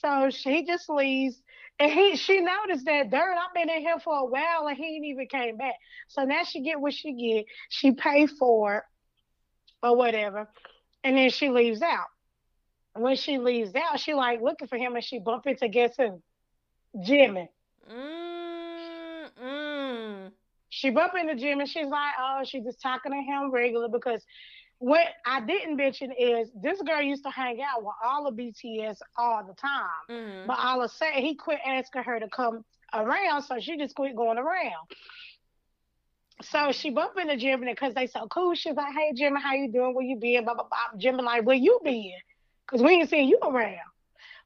So 0.02 0.30
she 0.30 0.66
just 0.66 0.90
leaves. 0.90 1.42
And 1.78 1.92
he 1.92 2.16
she 2.16 2.40
noticed 2.40 2.86
that 2.86 3.12
dirt, 3.12 3.36
I've 3.36 3.54
been 3.54 3.70
in 3.70 3.82
here 3.82 4.00
for 4.00 4.18
a 4.18 4.26
while 4.26 4.68
and 4.68 4.78
he 4.78 4.96
ain't 4.96 5.06
even 5.06 5.28
came 5.28 5.58
back. 5.58 5.76
So 6.08 6.24
now 6.24 6.44
she 6.44 6.62
get 6.62 6.80
what 6.80 6.94
she 6.94 7.14
get. 7.14 7.46
She 7.70 7.92
pay 7.92 8.28
for 8.28 8.78
it 8.78 8.84
or 9.84 9.96
whatever. 9.96 10.50
And 11.04 11.18
then 11.18 11.30
she 11.30 11.50
leaves 11.50 11.82
out. 11.82 12.08
When 12.94 13.18
she 13.18 13.40
leaves 13.40 13.76
out, 13.76 14.00
she 14.00 14.14
like 14.14 14.42
looking 14.42 14.70
for 14.70 14.78
him 14.78 14.96
and 14.96 15.04
she 15.04 15.20
bump 15.20 15.48
into 15.48 15.68
guess 15.68 15.96
who? 15.98 16.22
Jimmy. 17.04 17.50
Mm-mm. 17.92 18.25
She 20.76 20.90
bump 20.90 21.14
into 21.16 21.50
and 21.50 21.70
She's 21.70 21.88
like, 21.88 22.12
oh, 22.20 22.42
she's 22.44 22.66
just 22.66 22.82
talking 22.82 23.14
to 23.14 23.18
him 23.18 23.50
regular 23.50 23.88
because 23.88 24.22
what 24.80 25.08
I 25.26 25.40
didn't 25.40 25.78
mention 25.78 26.12
is 26.12 26.50
this 26.54 26.82
girl 26.82 27.02
used 27.02 27.24
to 27.24 27.30
hang 27.30 27.62
out 27.62 27.82
with 27.82 27.94
all 28.04 28.28
of 28.28 28.36
BTS 28.36 28.98
all 29.18 29.46
the 29.48 29.54
time. 29.54 29.88
Mm-hmm. 30.12 30.48
But 30.48 30.60
all 30.60 30.82
of 30.82 30.92
a 30.92 30.94
sudden, 30.94 31.22
he 31.22 31.36
quit 31.36 31.60
asking 31.66 32.04
her 32.04 32.20
to 32.20 32.28
come 32.28 32.66
around, 32.94 33.44
so 33.44 33.58
she 33.62 33.78
just 33.78 33.96
quit 33.96 34.18
going 34.18 34.38
around. 34.38 34.90
So 36.42 36.74
she 36.74 36.90
bumped 36.90 37.18
into 37.18 37.38
Jimmy 37.38 37.72
because 37.72 37.94
they 37.94 38.08
so 38.08 38.28
cool. 38.28 38.54
She's 38.54 38.76
like, 38.76 38.94
"Hey 38.94 39.14
Jimmy, 39.16 39.40
how 39.42 39.54
you 39.54 39.72
doing? 39.72 39.96
Where 39.96 40.04
you 40.04 40.18
been?" 40.18 40.44
Blah 40.44 40.56
blah 40.56 40.66
blah. 40.66 41.00
Jimmy 41.00 41.24
like, 41.24 41.46
"Where 41.46 41.56
you 41.56 41.80
been?" 41.86 42.12
Because 42.66 42.84
we 42.84 42.96
ain't 42.96 43.10
seen 43.10 43.30
you 43.30 43.40
around 43.42 43.80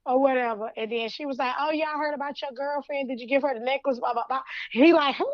or 0.06 0.22
whatever. 0.22 0.72
And 0.78 0.92
then 0.92 1.10
she 1.10 1.26
was 1.26 1.40
like, 1.40 1.56
"Oh 1.60 1.72
I 1.72 1.98
heard 1.98 2.14
about 2.14 2.40
your 2.40 2.52
girlfriend. 2.52 3.10
Did 3.10 3.20
you 3.20 3.26
give 3.26 3.42
her 3.42 3.56
the 3.56 3.66
necklace?" 3.66 3.98
Blah 3.98 4.14
blah 4.14 4.26
blah. 4.30 4.44
He 4.72 4.94
like, 4.94 5.16
"Who? 5.16 5.26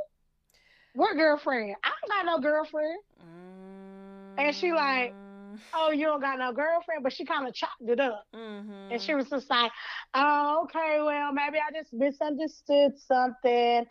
What 0.95 1.15
girlfriend? 1.15 1.75
I 1.83 1.89
don't 2.01 2.09
got 2.09 2.25
no 2.25 2.39
girlfriend." 2.41 2.99
Mm-hmm. 3.21 4.39
And 4.39 4.55
she 4.55 4.71
like, 4.71 5.13
mm. 5.13 5.59
oh, 5.73 5.91
you 5.91 6.05
don't 6.05 6.21
got 6.21 6.39
no 6.39 6.51
girlfriend, 6.51 7.03
but 7.03 7.13
she 7.13 7.25
kind 7.25 7.47
of 7.47 7.53
chopped 7.53 7.81
it 7.87 7.99
up. 7.99 8.25
Mm-hmm. 8.35 8.91
And 8.91 9.01
she 9.01 9.13
was 9.13 9.29
just 9.29 9.49
like, 9.49 9.71
oh, 10.13 10.63
okay, 10.63 10.99
well, 11.01 11.31
maybe 11.31 11.57
I 11.57 11.71
just 11.71 11.93
misunderstood 11.93 12.93
something 13.07 13.85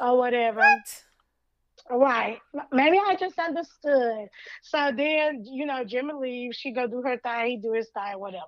or 0.00 0.18
whatever. 0.18 0.60
What? 0.60 2.00
Right. 2.00 2.38
Maybe 2.72 2.98
I 2.98 3.14
just 3.18 3.38
understood. 3.38 4.28
So 4.62 4.90
then, 4.96 5.44
you 5.44 5.66
know, 5.66 5.84
Jimmy 5.84 6.14
leaves. 6.14 6.56
She 6.56 6.72
go 6.72 6.86
do 6.86 7.02
her 7.02 7.18
thing. 7.18 7.46
He 7.46 7.56
do 7.56 7.72
his 7.72 7.88
thing, 7.90 8.18
whatever. 8.18 8.44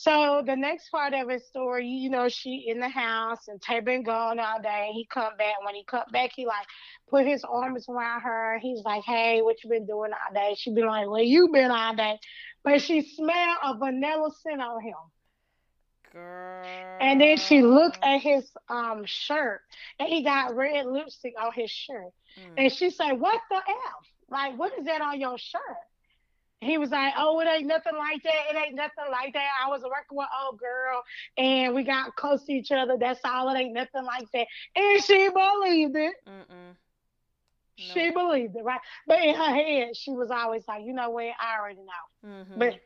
So 0.00 0.42
the 0.46 0.56
next 0.56 0.88
part 0.88 1.12
of 1.12 1.28
his 1.28 1.46
story, 1.46 1.86
you 1.86 2.08
know, 2.08 2.30
she 2.30 2.64
in 2.68 2.80
the 2.80 2.88
house 2.88 3.48
and 3.48 3.60
Tay 3.60 3.80
been 3.80 4.02
gone 4.02 4.38
all 4.38 4.58
day. 4.62 4.86
And 4.86 4.94
He 4.94 5.04
come 5.04 5.36
back. 5.36 5.62
When 5.62 5.74
he 5.74 5.84
come 5.84 6.04
back, 6.10 6.30
he 6.34 6.46
like 6.46 6.66
put 7.10 7.26
his 7.26 7.44
arms 7.44 7.84
around 7.86 8.22
her. 8.22 8.58
He's 8.62 8.82
like, 8.82 9.02
"Hey, 9.04 9.42
what 9.42 9.62
you 9.62 9.68
been 9.68 9.84
doing 9.84 10.12
all 10.12 10.34
day?" 10.34 10.54
She 10.56 10.72
been 10.72 10.86
like, 10.86 11.06
"Well, 11.06 11.20
you 11.20 11.50
been 11.52 11.70
all 11.70 11.94
day," 11.94 12.18
but 12.64 12.80
she 12.80 13.02
smelled 13.02 13.58
a 13.62 13.76
vanilla 13.76 14.30
scent 14.42 14.62
on 14.62 14.82
him. 14.82 14.94
Girl. 16.14 16.96
And 17.02 17.20
then 17.20 17.36
she 17.36 17.60
looked 17.60 17.98
at 18.02 18.22
his 18.22 18.50
um 18.70 19.04
shirt, 19.04 19.60
and 19.98 20.08
he 20.08 20.22
got 20.22 20.56
red 20.56 20.86
lipstick 20.86 21.34
on 21.38 21.52
his 21.52 21.70
shirt. 21.70 22.14
Mm. 22.38 22.54
And 22.56 22.72
she 22.72 22.88
said, 22.88 23.20
"What 23.20 23.38
the 23.50 23.56
f? 23.56 23.64
Like, 24.30 24.58
what 24.58 24.72
is 24.78 24.86
that 24.86 25.02
on 25.02 25.20
your 25.20 25.36
shirt?" 25.36 25.60
He 26.60 26.76
was 26.78 26.90
like, 26.90 27.14
"Oh, 27.16 27.40
it 27.40 27.48
ain't 27.48 27.66
nothing 27.66 27.96
like 27.96 28.22
that. 28.22 28.34
It 28.50 28.56
ain't 28.56 28.74
nothing 28.74 29.10
like 29.10 29.32
that. 29.32 29.48
I 29.64 29.68
was 29.68 29.82
working 29.82 30.16
with 30.18 30.28
old 30.44 30.58
girl, 30.58 31.02
and 31.36 31.74
we 31.74 31.84
got 31.84 32.14
close 32.16 32.44
to 32.44 32.52
each 32.52 32.70
other. 32.70 32.96
That's 32.98 33.20
all. 33.24 33.48
It 33.48 33.58
ain't 33.58 33.72
nothing 33.72 34.04
like 34.04 34.30
that." 34.32 34.46
And 34.76 35.02
she 35.02 35.28
believed 35.30 35.96
it. 35.96 36.14
Mm-mm. 36.26 36.76
She 37.76 38.10
No. 38.10 38.12
believed 38.12 38.56
it, 38.56 38.62
right? 38.64 38.80
But 39.06 39.22
in 39.22 39.34
her 39.34 39.54
head, 39.54 39.96
she 39.96 40.12
was 40.12 40.30
always 40.30 40.66
like, 40.68 40.84
"You 40.84 40.92
know 40.92 41.10
what? 41.10 41.32
I 41.40 41.58
already 41.58 41.80
know." 41.80 42.28
Mhm. 42.28 42.58
But 42.58 42.80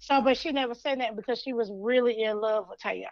so, 0.00 0.20
but 0.22 0.36
she 0.36 0.52
never 0.52 0.74
said 0.74 1.00
that 1.00 1.16
because 1.16 1.40
she 1.40 1.52
was 1.52 1.70
really 1.70 2.22
in 2.22 2.40
love 2.40 2.68
with 2.68 2.80
Taehyung. 2.80 3.10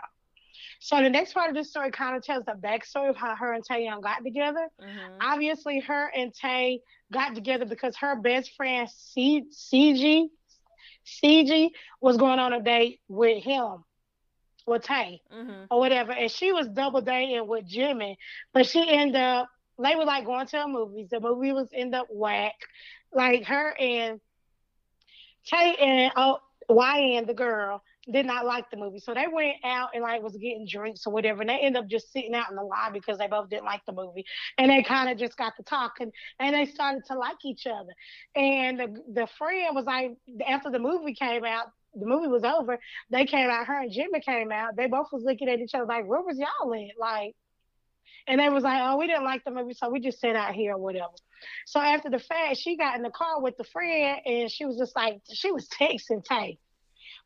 So 0.81 1.03
the 1.03 1.11
next 1.11 1.35
part 1.35 1.51
of 1.51 1.55
the 1.55 1.63
story 1.63 1.91
kind 1.91 2.17
of 2.17 2.23
tells 2.23 2.45
the 2.47 2.53
backstory 2.53 3.11
of 3.11 3.17
how 3.17 3.37
her 3.37 3.53
and 3.53 3.63
Taehyung 3.63 4.03
got 4.03 4.25
together. 4.25 4.67
Mhm. 4.81 5.19
Obviously, 5.21 5.81
her 5.81 6.07
and 6.07 6.35
Tay 6.35 6.81
got 7.13 7.35
together 7.35 7.67
because 7.67 7.97
her 7.99 8.17
best 8.17 8.57
friend 8.57 8.89
C- 8.91 9.45
CG, 9.51 10.31
CG 11.05 11.71
was 12.01 12.17
going 12.17 12.39
on 12.39 12.55
a 12.55 12.63
date 12.63 13.01
with 13.09 13.43
him, 13.45 13.85
with 14.67 14.83
Tay 14.85 15.21
Mhm. 15.31 15.67
or 15.71 15.81
whatever, 15.81 16.13
and 16.13 16.31
she 16.31 16.51
was 16.53 16.67
double 16.69 17.03
dating 17.03 17.47
with 17.47 17.67
Jimmy, 17.67 18.19
but 18.53 18.67
she 18.67 18.89
ended 18.89 19.21
up 19.21 19.49
they 19.79 19.97
were 19.97 20.05
like 20.05 20.27
going 20.27 20.47
to 20.47 20.63
a 20.63 20.69
movie. 20.69 21.05
The 21.11 21.21
movie 21.21 21.53
was 21.53 21.71
end 21.73 21.95
up 21.95 22.07
whack. 22.11 22.55
Like 23.13 23.45
her 23.47 23.75
and 23.79 24.21
Tay 25.47 25.75
and 25.77 26.13
oh, 26.17 26.39
YN, 26.69 27.27
the 27.27 27.35
girl, 27.35 27.83
did 28.13 28.27
not 28.27 28.47
like 28.47 28.71
the 28.71 28.77
movie. 28.77 28.99
So 28.99 29.15
they 29.15 29.27
went 29.33 29.57
out 29.65 29.91
and 29.95 30.03
like 30.03 30.23
was 30.23 30.37
getting 30.37 30.67
drinks 30.69 31.07
or 31.07 31.13
whatever. 31.13 31.41
And 31.41 31.51
they 31.51 31.59
ended 31.59 31.83
up 31.83 31.89
just 31.89 32.13
sitting 32.13 32.35
out 32.35 32.51
in 32.51 32.57
the 32.57 32.63
lobby 32.63 33.01
because 33.01 33.19
they 33.19 33.27
both 33.27 33.49
didn't 33.49 33.65
like 33.65 33.85
the 33.87 33.93
movie. 33.93 34.25
And 34.59 34.71
they 34.71 34.83
kind 34.83 35.11
of 35.11 35.19
just 35.19 35.37
got 35.37 35.55
to 35.57 35.63
talking 35.63 36.11
and 36.39 36.55
they 36.55 36.67
started 36.67 37.05
to 37.07 37.19
like 37.19 37.45
each 37.45 37.67
other. 37.67 37.93
And 38.35 38.79
the 38.79 39.03
the 39.13 39.29
friend 39.39 39.75
was 39.75 39.85
like 39.85 40.13
after 40.47 40.71
the 40.71 40.79
movie 40.79 41.15
came 41.15 41.45
out, 41.45 41.67
the 41.95 42.07
movie 42.07 42.29
was 42.29 42.45
over, 42.45 42.79
they 43.11 43.25
came 43.25 43.51
out, 43.51 43.67
her 43.67 43.81
and 43.81 43.93
Jimmy 43.93 44.21
came 44.21 44.53
out, 44.53 44.77
they 44.77 44.87
both 44.87 45.09
was 45.13 45.25
looking 45.25 45.49
at 45.49 45.59
each 45.59 45.75
other 45.75 45.87
like, 45.87 46.07
Where 46.07 46.23
was 46.23 46.39
y'all 46.39 46.75
at? 46.75 46.99
Like 46.99 47.35
and 48.27 48.41
they 48.41 48.49
was 48.49 48.65
like, 48.65 48.81
Oh, 48.83 48.97
we 48.97 49.07
didn't 49.07 49.25
like 49.25 49.45
the 49.45 49.51
movie, 49.51 49.75
so 49.75 49.89
we 49.89 50.01
just 50.01 50.21
sat 50.21 50.37
out 50.37 50.55
here 50.55 50.75
or 50.75 50.79
whatever. 50.79 51.13
So 51.67 51.81
after 51.81 52.11
the 52.11 52.19
fact, 52.19 52.59
she 52.59 52.77
got 52.77 52.97
in 52.97 53.03
the 53.03 53.11
car 53.11 53.41
with 53.41 53.57
the 53.57 53.65
friend 53.65 54.21
and 54.25 54.51
she 54.51 54.65
was 54.67 54.77
just 54.77 54.95
like, 54.95 55.21
she 55.33 55.51
was 55.51 55.69
texting 55.81 56.25
Tay. 56.25 56.59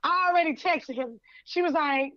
I 0.05 0.29
already 0.31 0.55
texted 0.55 0.97
him. 0.97 1.21
She 1.47 1.63
was 1.63 1.73
like, 1.73 2.13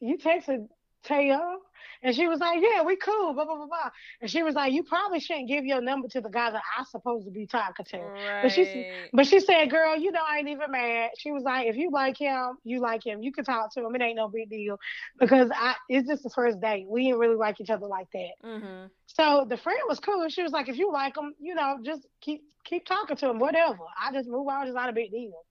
You 0.00 0.18
texted 0.18 0.68
Tayo? 1.06 1.56
And 2.02 2.14
she 2.16 2.26
was 2.28 2.40
like, 2.40 2.60
Yeah, 2.62 2.82
we 2.82 2.96
cool, 2.96 3.34
blah, 3.34 3.44
blah, 3.44 3.56
blah, 3.56 3.66
blah. 3.66 3.90
And 4.20 4.30
she 4.30 4.42
was 4.42 4.54
like, 4.54 4.72
You 4.72 4.82
probably 4.84 5.20
shouldn't 5.20 5.48
give 5.48 5.64
your 5.64 5.80
number 5.82 6.08
to 6.08 6.20
the 6.20 6.30
guy 6.30 6.50
that 6.50 6.62
I'm 6.76 6.84
supposed 6.86 7.26
to 7.26 7.30
be 7.30 7.46
talking 7.46 7.86
to. 7.90 8.10
But 8.42 8.52
she 8.52 8.62
Right. 8.62 9.10
But 9.12 9.26
she 9.26 9.40
said, 9.40 9.70
Girl, 9.70 9.96
you 9.96 10.12
know, 10.12 10.22
I 10.26 10.38
ain't 10.38 10.48
even 10.48 10.70
mad. 10.70 11.10
She 11.18 11.30
was 11.30 11.44
like, 11.44 11.68
If 11.68 11.76
you 11.76 11.90
like 11.90 12.18
him, 12.18 12.58
you 12.64 12.80
like 12.80 13.04
him. 13.06 13.22
You 13.22 13.32
can 13.32 13.44
talk 13.44 13.72
to 13.74 13.84
him. 13.84 13.94
It 13.94 14.02
ain't 14.02 14.16
no 14.16 14.28
big 14.28 14.50
deal. 14.50 14.78
Because 15.18 15.50
I 15.54 15.74
it's 15.88 16.08
just 16.08 16.22
the 16.24 16.30
first 16.30 16.60
date. 16.60 16.86
We 16.88 17.04
didn't 17.04 17.18
really 17.18 17.36
like 17.36 17.60
each 17.60 17.70
other 17.70 17.86
like 17.86 18.10
that. 18.12 18.32
Mhm. 18.44 18.90
So 19.06 19.46
the 19.48 19.56
friend 19.56 19.80
was 19.88 20.00
cool. 20.00 20.28
She 20.28 20.42
was 20.42 20.52
like, 20.52 20.68
if 20.68 20.76
you 20.78 20.92
like 20.92 21.16
him, 21.16 21.34
you 21.40 21.54
know, 21.54 21.78
just 21.82 22.06
keep 22.20 22.42
keep 22.64 22.84
talking 22.86 23.16
to 23.16 23.28
him, 23.30 23.38
whatever. 23.38 23.84
I 24.00 24.12
just 24.12 24.28
move 24.28 24.48
on. 24.48 24.66
It's 24.66 24.74
not 24.74 24.88
a 24.88 24.92
big 24.92 25.10
deal. 25.10 25.44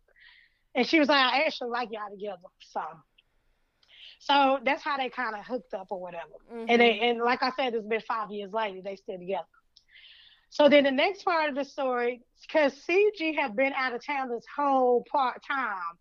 And 0.75 0.85
she 0.85 0.99
was 0.99 1.07
like, 1.07 1.17
I 1.33 1.43
actually 1.43 1.69
like 1.69 1.89
y'all 1.91 2.09
together. 2.11 2.37
So, 2.59 2.81
so 4.19 4.59
that's 4.63 4.83
how 4.83 4.97
they 4.97 5.09
kind 5.09 5.35
of 5.35 5.45
hooked 5.45 5.73
up 5.73 5.87
or 5.89 6.01
whatever. 6.01 6.33
Mhm. 6.51 6.65
And 6.69 6.81
they, 6.81 6.99
and 6.99 7.19
like 7.19 7.41
I 7.41 7.51
said, 7.51 7.73
it's 7.73 7.87
been 7.87 8.01
five 8.01 8.29
years 8.31 8.51
later. 8.51 8.81
They 8.83 8.95
still 8.97 9.17
together. 9.17 9.47
So 10.49 10.69
then 10.69 10.83
the 10.83 10.91
next 10.91 11.23
part 11.23 11.49
of 11.49 11.55
the 11.55 11.65
story, 11.65 12.21
because 12.41 12.73
CG 12.87 13.35
had 13.35 13.55
been 13.55 13.73
out 13.73 13.93
of 13.93 14.05
town 14.05 14.29
this 14.29 14.45
whole 14.55 15.03
part 15.11 15.41
time 15.45 15.97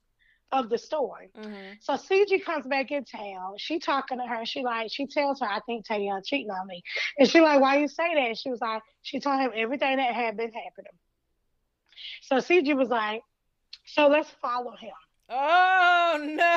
of 0.52 0.68
the 0.68 0.78
story. 0.78 1.30
Mhm. 1.34 1.76
So 1.80 1.94
CG 1.96 2.38
comes 2.44 2.66
back 2.66 2.90
in 2.90 3.04
town. 3.04 3.58
She 3.58 3.78
talking 3.78 4.18
to 4.18 4.26
her. 4.26 4.44
She 4.44 4.62
like 4.62 4.90
she 4.92 5.06
tells 5.06 5.40
her, 5.40 5.46
I 5.46 5.60
think 5.66 5.86
Taylor 5.86 6.20
cheating 6.24 6.50
on 6.50 6.66
me. 6.66 6.82
And 7.18 7.28
she 7.28 7.40
like, 7.40 7.60
why 7.60 7.78
you 7.78 7.88
say 7.88 8.14
that? 8.14 8.28
And 8.28 8.38
she 8.38 8.50
was 8.50 8.60
like, 8.60 8.82
she 9.02 9.18
told 9.20 9.40
him 9.40 9.50
everything 9.54 9.96
that 9.96 10.14
had 10.14 10.36
been 10.36 10.52
happening. 10.52 10.92
So 12.22 12.36
CG 12.36 12.76
was 12.76 12.88
like, 12.88 13.22
so 13.94 14.08
let's 14.08 14.30
follow 14.42 14.74
him. 14.76 14.92
Oh 15.30 16.18
no. 16.20 16.56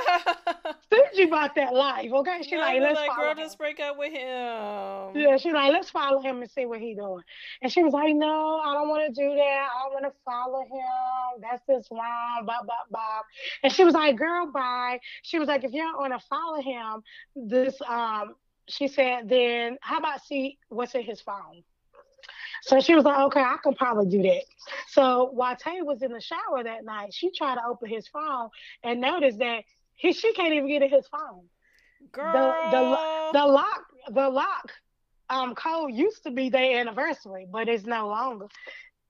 CG 0.91 1.27
about 1.27 1.55
that 1.55 1.73
life, 1.73 2.11
okay? 2.11 2.41
She 2.43 2.55
No, 2.55 2.61
like, 2.61 2.81
let's 2.81 2.95
like, 2.99 3.09
follow 3.09 3.21
girl, 3.21 3.31
him. 3.31 3.37
just 3.37 3.57
break 3.57 3.79
up 3.79 3.97
with 3.97 4.11
him. 4.11 5.15
Yeah, 5.15 5.37
she 5.37 5.53
like, 5.53 5.71
let's 5.71 5.89
follow 5.89 6.19
him 6.21 6.41
and 6.41 6.51
see 6.51 6.65
what 6.65 6.79
he 6.79 6.93
doing. 6.93 7.23
And 7.61 7.71
she 7.71 7.81
was 7.83 7.93
like, 7.93 8.13
no, 8.13 8.59
I 8.59 8.73
don't 8.73 8.89
want 8.89 9.03
to 9.07 9.21
do 9.21 9.35
that. 9.35 9.67
I 9.73 9.83
don't 9.83 9.93
want 10.01 10.05
to 10.13 10.19
follow 10.25 10.61
him. 10.63 11.41
That's 11.41 11.61
just 11.65 11.89
wrong, 11.91 12.41
blah, 12.43 12.61
blah, 12.63 12.75
blah. 12.91 13.21
And 13.63 13.71
she 13.71 13.85
was 13.85 13.93
like, 13.93 14.17
girl, 14.17 14.51
bye. 14.51 14.99
She 15.21 15.39
was 15.39 15.47
like, 15.47 15.63
if 15.63 15.71
you 15.71 15.83
don't 15.83 15.99
want 15.99 16.13
to 16.19 16.27
follow 16.27 16.61
him, 16.61 17.03
this, 17.35 17.79
um, 17.87 18.35
she 18.67 18.89
said, 18.89 19.29
then 19.29 19.77
how 19.81 19.99
about 19.99 20.25
see 20.25 20.57
what's 20.69 20.93
in 20.93 21.03
his 21.03 21.21
phone? 21.21 21.63
So 22.67 22.81
she 22.81 22.95
was 22.95 23.05
like, 23.05 23.17
okay, 23.27 23.39
I 23.39 23.57
can 23.63 23.75
probably 23.75 24.07
do 24.07 24.21
that. 24.23 24.43
So 24.89 25.29
while 25.33 25.55
Tay 25.55 25.81
was 25.81 26.01
in 26.01 26.11
the 26.11 26.19
shower 26.19 26.63
that 26.63 26.83
night, 26.83 27.13
she 27.13 27.31
tried 27.31 27.55
to 27.55 27.61
open 27.65 27.89
his 27.89 28.07
phone 28.09 28.49
and 28.83 28.99
noticed 28.99 29.39
that 29.39 29.63
he, 29.95 30.11
she 30.11 30.33
can't 30.33 30.53
even 30.53 30.67
get 30.67 30.81
in 30.81 30.89
his 30.89 31.07
phone 31.07 31.45
Girl. 32.11 32.53
the 33.33 33.45
lock 33.45 33.85
the 34.09 34.29
lock 34.29 34.71
um 35.29 35.55
code 35.55 35.93
used 35.93 36.23
to 36.23 36.31
be 36.31 36.49
their 36.49 36.79
anniversary, 36.79 37.47
but 37.49 37.69
it's 37.69 37.85
no 37.85 38.07
longer. 38.07 38.47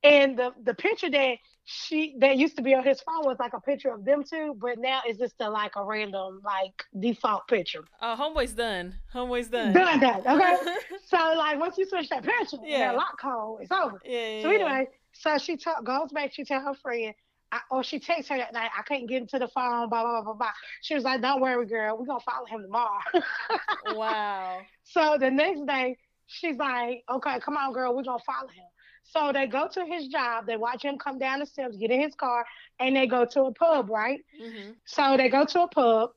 And 0.03 0.37
the 0.37 0.53
the 0.63 0.75
picture 0.75 1.09
that 1.09 1.37
she 1.69 2.15
that 2.19 2.37
used 2.37 2.55
to 2.55 2.61
be 2.61 2.73
on 2.75 2.83
his 2.83 3.01
phone 3.01 3.25
was 3.25 3.35
like 3.39 3.51
a 3.51 3.59
picture 3.59 3.89
of 3.93 4.05
them 4.05 4.23
two, 4.23 4.55
but 4.57 4.79
now 4.79 5.01
it's 5.05 5.19
just 5.19 5.35
a, 5.41 5.49
like 5.49 5.73
a 5.75 5.83
random 5.83 6.39
like 6.45 6.81
default 6.97 7.45
picture. 7.49 7.83
Oh, 8.01 8.15
homeboy's 8.17 8.53
done. 8.53 8.95
Homeboy's 9.13 9.49
done. 9.49 9.73
Done 9.73 9.99
that, 9.99 10.25
okay? 10.25 10.55
so 11.05 11.17
like 11.37 11.59
once 11.59 11.77
you 11.77 11.85
switch 11.85 12.07
that 12.07 12.23
picture, 12.23 12.55
Yeah. 12.63 12.79
that 12.91 12.95
lock 12.95 13.19
code, 13.19 13.59
it's 13.63 13.71
over. 13.71 13.99
yeah, 14.05 14.27
yeah. 14.37 14.41
So 14.43 14.49
anyway, 14.49 14.87
so 15.11 15.37
she 15.37 15.57
ta- 15.57 15.81
goes 15.81 16.09
back. 16.13 16.31
She 16.33 16.45
tell 16.45 16.61
her 16.61 16.73
friend, 16.73 17.13
I, 17.51 17.59
or 17.69 17.83
she 17.83 17.99
texts 17.99 18.29
her 18.29 18.37
that 18.37 18.53
night. 18.53 18.69
I 18.77 18.83
can't 18.83 19.05
get 19.09 19.21
into 19.23 19.37
the 19.37 19.49
phone. 19.49 19.89
Blah 19.89 20.03
blah 20.03 20.11
blah 20.11 20.21
blah 20.21 20.33
blah. 20.35 20.51
She 20.83 20.95
was 20.95 21.03
like, 21.03 21.21
"Don't 21.21 21.41
worry, 21.41 21.65
girl. 21.65 21.97
We're 21.97 22.05
gonna 22.05 22.21
follow 22.21 22.45
him 22.45 22.61
tomorrow." 22.61 22.99
Wow. 23.93 24.59
So 24.83 25.17
the 25.19 25.29
next 25.29 25.65
day, 25.65 25.97
she's 26.27 26.57
like, 26.57 27.03
okay, 27.09 27.39
come 27.39 27.57
on, 27.57 27.73
girl, 27.73 27.95
we're 27.95 28.03
going 28.03 28.19
to 28.19 28.25
follow 28.25 28.47
him. 28.49 28.65
So 29.07 29.31
they 29.33 29.47
go 29.47 29.67
to 29.67 29.85
his 29.85 30.07
job. 30.07 30.45
They 30.47 30.57
watch 30.57 30.83
him 30.83 30.97
come 30.97 31.19
down 31.19 31.39
the 31.39 31.45
steps, 31.45 31.77
get 31.77 31.91
in 31.91 32.01
his 32.01 32.15
car, 32.15 32.45
and 32.79 32.95
they 32.95 33.07
go 33.07 33.25
to 33.25 33.43
a 33.43 33.53
pub, 33.53 33.89
right? 33.89 34.19
hmm 34.39 34.71
So 34.85 35.17
they 35.17 35.29
go 35.29 35.45
to 35.45 35.63
a 35.63 35.67
pub. 35.67 36.11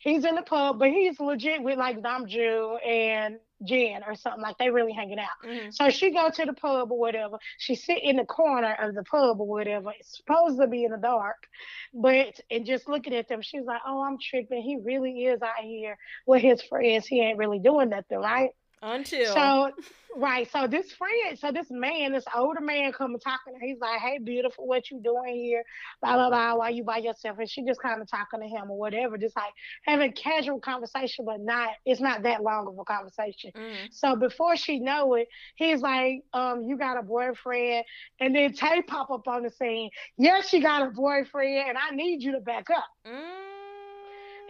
He's 0.00 0.24
in 0.24 0.34
the 0.36 0.42
pub, 0.42 0.78
but 0.78 0.90
he's 0.90 1.18
legit 1.20 1.62
with 1.62 1.78
like 1.78 2.02
Dom 2.02 2.26
Namjoon 2.26 2.86
and 2.86 3.38
Jen 3.64 4.02
or 4.06 4.14
something. 4.14 4.42
Like 4.42 4.58
they 4.58 4.70
really 4.70 4.92
hanging 4.92 5.18
out. 5.18 5.28
hmm 5.42 5.70
So 5.70 5.90
she 5.90 6.10
go 6.12 6.30
to 6.30 6.44
the 6.44 6.52
pub 6.52 6.90
or 6.92 6.98
whatever. 6.98 7.38
She 7.58 7.74
sit 7.74 8.02
in 8.02 8.16
the 8.16 8.24
corner 8.24 8.74
of 8.80 8.94
the 8.94 9.02
pub 9.04 9.40
or 9.40 9.46
whatever. 9.46 9.92
It's 9.98 10.16
supposed 10.16 10.58
to 10.60 10.66
be 10.66 10.84
in 10.84 10.92
the 10.92 10.98
dark, 10.98 11.46
but 11.94 12.40
and 12.50 12.66
just 12.66 12.88
looking 12.88 13.14
at 13.14 13.28
them, 13.28 13.42
she's 13.42 13.64
like, 13.64 13.80
"Oh, 13.86 14.02
I'm 14.02 14.18
tripping. 14.18 14.62
He 14.62 14.76
really 14.76 15.24
is 15.24 15.42
out 15.42 15.62
here 15.62 15.98
with 16.26 16.42
his 16.42 16.62
friends. 16.62 17.06
He 17.06 17.20
ain't 17.20 17.38
really 17.38 17.58
doing 17.60 17.90
nothing, 17.90 18.18
right?" 18.18 18.50
Until. 18.82 19.32
So, 19.32 19.70
right. 20.16 20.50
So 20.50 20.66
this 20.66 20.92
friend, 20.92 21.38
so 21.38 21.50
this 21.52 21.68
man, 21.70 22.12
this 22.12 22.24
older 22.34 22.60
man, 22.60 22.92
come 22.92 23.16
talking. 23.18 23.54
to. 23.58 23.66
He's 23.66 23.78
like, 23.80 24.00
"Hey, 24.00 24.18
beautiful, 24.18 24.66
what 24.66 24.90
you 24.90 25.00
doing 25.02 25.34
here? 25.36 25.64
Blah 26.02 26.14
blah 26.14 26.28
blah. 26.28 26.54
Why 26.56 26.68
you 26.70 26.84
by 26.84 26.98
yourself?" 26.98 27.38
And 27.38 27.48
she 27.48 27.64
just 27.64 27.80
kind 27.80 28.02
of 28.02 28.10
talking 28.10 28.40
to 28.40 28.46
him 28.46 28.70
or 28.70 28.78
whatever, 28.78 29.16
just 29.16 29.36
like 29.36 29.52
having 29.84 30.12
casual 30.12 30.60
conversation, 30.60 31.24
but 31.24 31.40
not. 31.40 31.70
It's 31.86 32.00
not 32.00 32.22
that 32.24 32.42
long 32.42 32.68
of 32.68 32.78
a 32.78 32.84
conversation. 32.84 33.52
Mhm. 33.54 33.88
So 33.92 34.16
before 34.16 34.56
she 34.56 34.80
know 34.80 35.14
it, 35.14 35.28
he's 35.56 35.80
like, 35.80 36.22
um, 36.34 36.62
you 36.62 36.76
got 36.76 36.98
a 36.98 37.02
boyfriend. 37.02 37.84
And 38.20 38.34
then 38.34 38.52
Tay 38.52 38.82
pop 38.82 39.10
up 39.10 39.26
on 39.28 39.42
the 39.44 39.50
scene. 39.50 39.90
Yes, 40.18 40.48
she 40.48 40.60
got 40.60 40.82
a 40.86 40.90
boyfriend, 40.90 41.70
and 41.70 41.78
I 41.78 41.94
need 41.94 42.22
you 42.22 42.32
to 42.32 42.40
back 42.40 42.68
up. 42.70 42.84
Mm. 43.06 43.43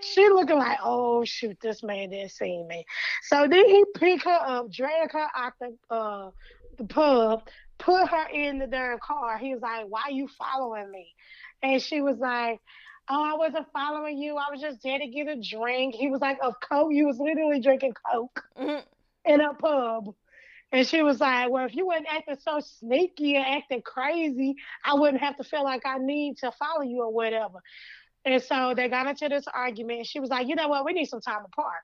She 0.00 0.28
looking 0.28 0.58
like, 0.58 0.78
oh 0.84 1.24
shoot, 1.24 1.58
this 1.60 1.82
man 1.82 2.10
didn't 2.10 2.30
see 2.32 2.62
me. 2.62 2.84
So 3.22 3.46
then 3.48 3.66
he 3.68 3.84
pick 3.94 4.24
her 4.24 4.30
up, 4.30 4.70
drag 4.70 5.12
her 5.12 5.28
out 5.34 5.52
the 5.60 5.76
uh 5.90 6.30
the 6.76 6.84
pub, 6.84 7.48
put 7.78 8.08
her 8.08 8.28
in 8.28 8.58
the 8.58 8.66
damn 8.66 8.98
car. 8.98 9.38
He 9.38 9.54
was 9.54 9.62
like, 9.62 9.86
Why 9.88 10.08
you 10.10 10.28
following 10.28 10.90
me? 10.90 11.14
And 11.62 11.80
she 11.80 12.00
was 12.00 12.18
like, 12.18 12.60
Oh, 13.08 13.22
I 13.22 13.36
wasn't 13.36 13.66
following 13.72 14.18
you. 14.18 14.36
I 14.36 14.50
was 14.50 14.60
just 14.60 14.82
there 14.82 14.98
to 14.98 15.06
get 15.06 15.28
a 15.28 15.36
drink. 15.40 15.94
He 15.94 16.08
was 16.08 16.20
like, 16.20 16.38
Of 16.42 16.54
Coke. 16.60 16.92
You 16.92 17.06
was 17.06 17.18
literally 17.18 17.60
drinking 17.60 17.94
Coke 18.12 18.42
Mhm. 18.58 18.82
in 19.24 19.40
a 19.40 19.54
pub. 19.54 20.14
And 20.72 20.86
she 20.86 21.02
was 21.02 21.20
like, 21.20 21.50
Well, 21.50 21.64
if 21.66 21.74
you 21.74 21.86
weren't 21.86 22.06
acting 22.10 22.36
so 22.40 22.60
sneaky 22.60 23.36
and 23.36 23.46
acting 23.46 23.82
crazy, 23.82 24.56
I 24.84 24.94
wouldn't 24.94 25.22
have 25.22 25.36
to 25.36 25.44
feel 25.44 25.62
like 25.64 25.86
I 25.86 25.98
need 25.98 26.38
to 26.38 26.50
follow 26.52 26.82
you 26.82 27.02
or 27.02 27.12
whatever. 27.12 27.60
And 28.24 28.42
so 28.42 28.72
they 28.74 28.88
got 28.88 29.06
into 29.06 29.28
this 29.28 29.44
argument. 29.52 30.06
She 30.06 30.20
was 30.20 30.30
like, 30.30 30.48
You 30.48 30.54
know 30.54 30.68
what? 30.68 30.84
We 30.84 30.92
need 30.92 31.06
some 31.06 31.20
time 31.20 31.44
apart. 31.44 31.82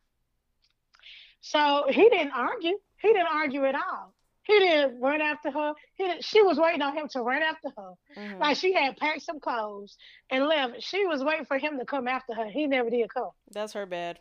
So 1.41 1.87
he 1.89 2.09
didn't 2.09 2.33
argue. 2.33 2.79
He 2.99 3.09
didn't 3.09 3.29
argue 3.33 3.65
at 3.65 3.75
all. 3.75 4.15
He 4.43 4.59
didn't 4.59 5.01
run 5.01 5.21
after 5.21 5.51
her. 5.51 5.75
She 6.21 6.43
was 6.43 6.59
waiting 6.59 6.83
on 6.83 6.97
him 6.97 7.09
to 7.09 7.21
run 7.21 7.43
after 7.43 7.69
her. 7.77 7.93
Mhm. 8.17 8.41
Like 8.41 8.57
she 8.57 8.73
had 8.73 8.97
packed 8.97 9.23
some 9.23 9.39
clothes 9.39 9.97
and 10.31 10.47
left. 10.47 10.83
She 10.83 11.07
was 11.07 11.23
waiting 11.23 11.45
for 11.45 11.59
him 11.59 11.79
to 11.79 11.85
come 11.85 12.09
after 12.09 12.35
her. 12.35 12.47
He 12.47 12.67
never 12.67 12.91
did 12.91 13.13
come. 13.13 13.31
That's 13.51 13.73
her 13.75 13.87
bad. 13.87 14.19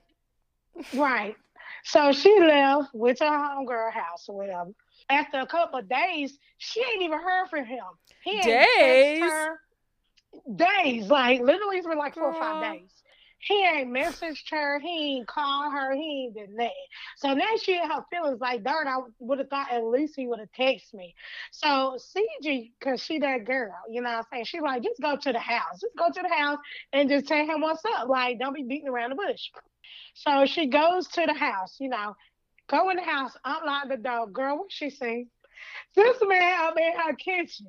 Right. 0.94 1.36
So 1.84 2.12
she 2.12 2.38
left, 2.40 2.94
went 2.94 3.18
to 3.20 3.26
her 3.26 3.38
homegirl 3.38 3.92
house 3.92 4.28
or 4.28 4.36
whatever. 4.38 4.72
After 5.10 5.40
a 5.40 5.48
couple 5.48 5.80
of 5.80 5.90
days, 5.90 6.38
she 6.58 6.82
ain't 6.82 7.02
even 7.02 7.20
heard 7.20 7.48
from 7.50 7.66
him. 7.66 7.84
He 8.24 8.42
Days? 8.42 9.32
Days, 10.56 11.08
like 11.08 11.42
literally 11.42 11.78
it's 11.78 11.88
been 11.88 11.98
like 11.98 12.14
four 12.14 12.34
or 12.34 12.40
five 12.40 12.62
days. 12.62 12.92
He 13.40 13.66
ain't 13.66 13.90
messaged 13.90 14.50
her. 14.52 14.80
He 14.80 15.18
ain't 15.18 15.28
called 15.28 15.72
her. 15.72 15.96
He 15.96 16.26
ain't 16.26 16.36
done 16.36 16.58
that. 16.58 16.72
So 17.18 17.34
now 17.34 17.56
she 17.62 17.74
in 17.74 17.90
her 17.90 18.04
feelings 18.12 18.42
like, 18.42 18.64
darn, 18.64 18.88
I 18.88 19.00
would 19.20 19.40
have 19.40 19.50
thought 19.50 19.72
at 19.72 19.86
least 19.86 20.16
he 20.18 20.28
would 20.28 20.40
have 20.40 20.52
texted 20.52 20.94
me. 20.94 21.16
So 21.52 21.98
CG, 21.98 22.72
because 22.78 23.02
she 23.02 23.20
that 23.20 23.46
girl, 23.46 23.74
you 23.90 24.02
know 24.02 24.10
what 24.10 24.18
I'm 24.18 24.24
saying? 24.32 24.46
She 24.46 24.60
like, 24.60 24.84
just 24.84 25.02
go 25.02 25.16
to 25.16 25.32
the 25.32 25.40
house. 25.40 25.80
Just 25.80 25.96
go 25.98 26.08
to 26.08 26.22
the 26.22 26.36
house 26.36 26.58
and 26.92 27.10
just 27.10 27.28
tell 27.28 27.46
him 27.46 27.62
what's 27.62 27.84
up. 27.98 28.10
Like, 28.10 28.40
don't 28.40 28.54
be 28.54 28.64
beating 28.64 28.90
around 28.90 29.12
the 29.12 29.16
bush. 29.16 29.50
So 30.16 30.46
she 30.46 30.68
goes 30.68 31.08
to 31.08 31.26
the 31.26 31.34
house, 31.34 31.78
you 31.80 31.88
know, 31.88 32.18
go 32.68 32.90
in 32.90 32.98
the 32.98 33.04
house, 33.04 33.38
unlock 33.46 33.88
the 33.88 33.98
door. 33.98 34.28
Girl, 34.28 34.58
what 34.58 34.72
she 34.72 34.90
see? 34.90 35.28
This 35.96 36.18
man 36.22 36.60
up 36.62 36.78
in 36.78 36.92
her 37.00 37.14
kitchen 37.14 37.68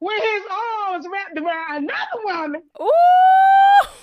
with 0.00 0.22
his 0.22 0.42
arms 0.50 1.06
wrapped 1.10 1.38
around 1.38 1.84
another 1.84 2.24
woman. 2.24 2.62
Ooh. 2.80 3.86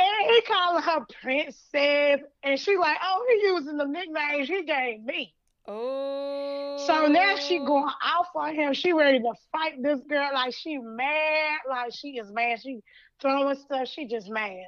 And 0.00 0.30
he 0.30 0.40
calling 0.42 0.82
her 0.82 1.06
princess. 1.22 2.20
And 2.44 2.60
she 2.60 2.76
like, 2.76 2.98
oh, 3.02 3.26
he 3.28 3.46
using 3.48 3.76
the 3.78 3.84
nicknames 3.84 4.48
he 4.48 4.62
gave 4.62 5.02
me. 5.02 5.34
oh. 5.66 6.76
So 6.86 7.06
now 7.06 7.36
she 7.36 7.58
oh. 7.58 7.66
going 7.66 7.92
off 8.04 8.28
on 8.36 8.54
him. 8.54 8.74
She 8.74 8.92
ready 8.92 9.18
to 9.18 9.32
fight 9.50 9.82
this 9.82 10.00
girl. 10.08 10.30
Like 10.32 10.54
she 10.54 10.78
mad. 10.78 11.58
Like 11.68 11.92
she 11.92 12.10
is 12.10 12.30
mad. 12.30 12.60
She 12.62 12.80
throwing 13.20 13.56
stuff. 13.56 13.88
She 13.88 14.06
just 14.06 14.30
mad. 14.30 14.66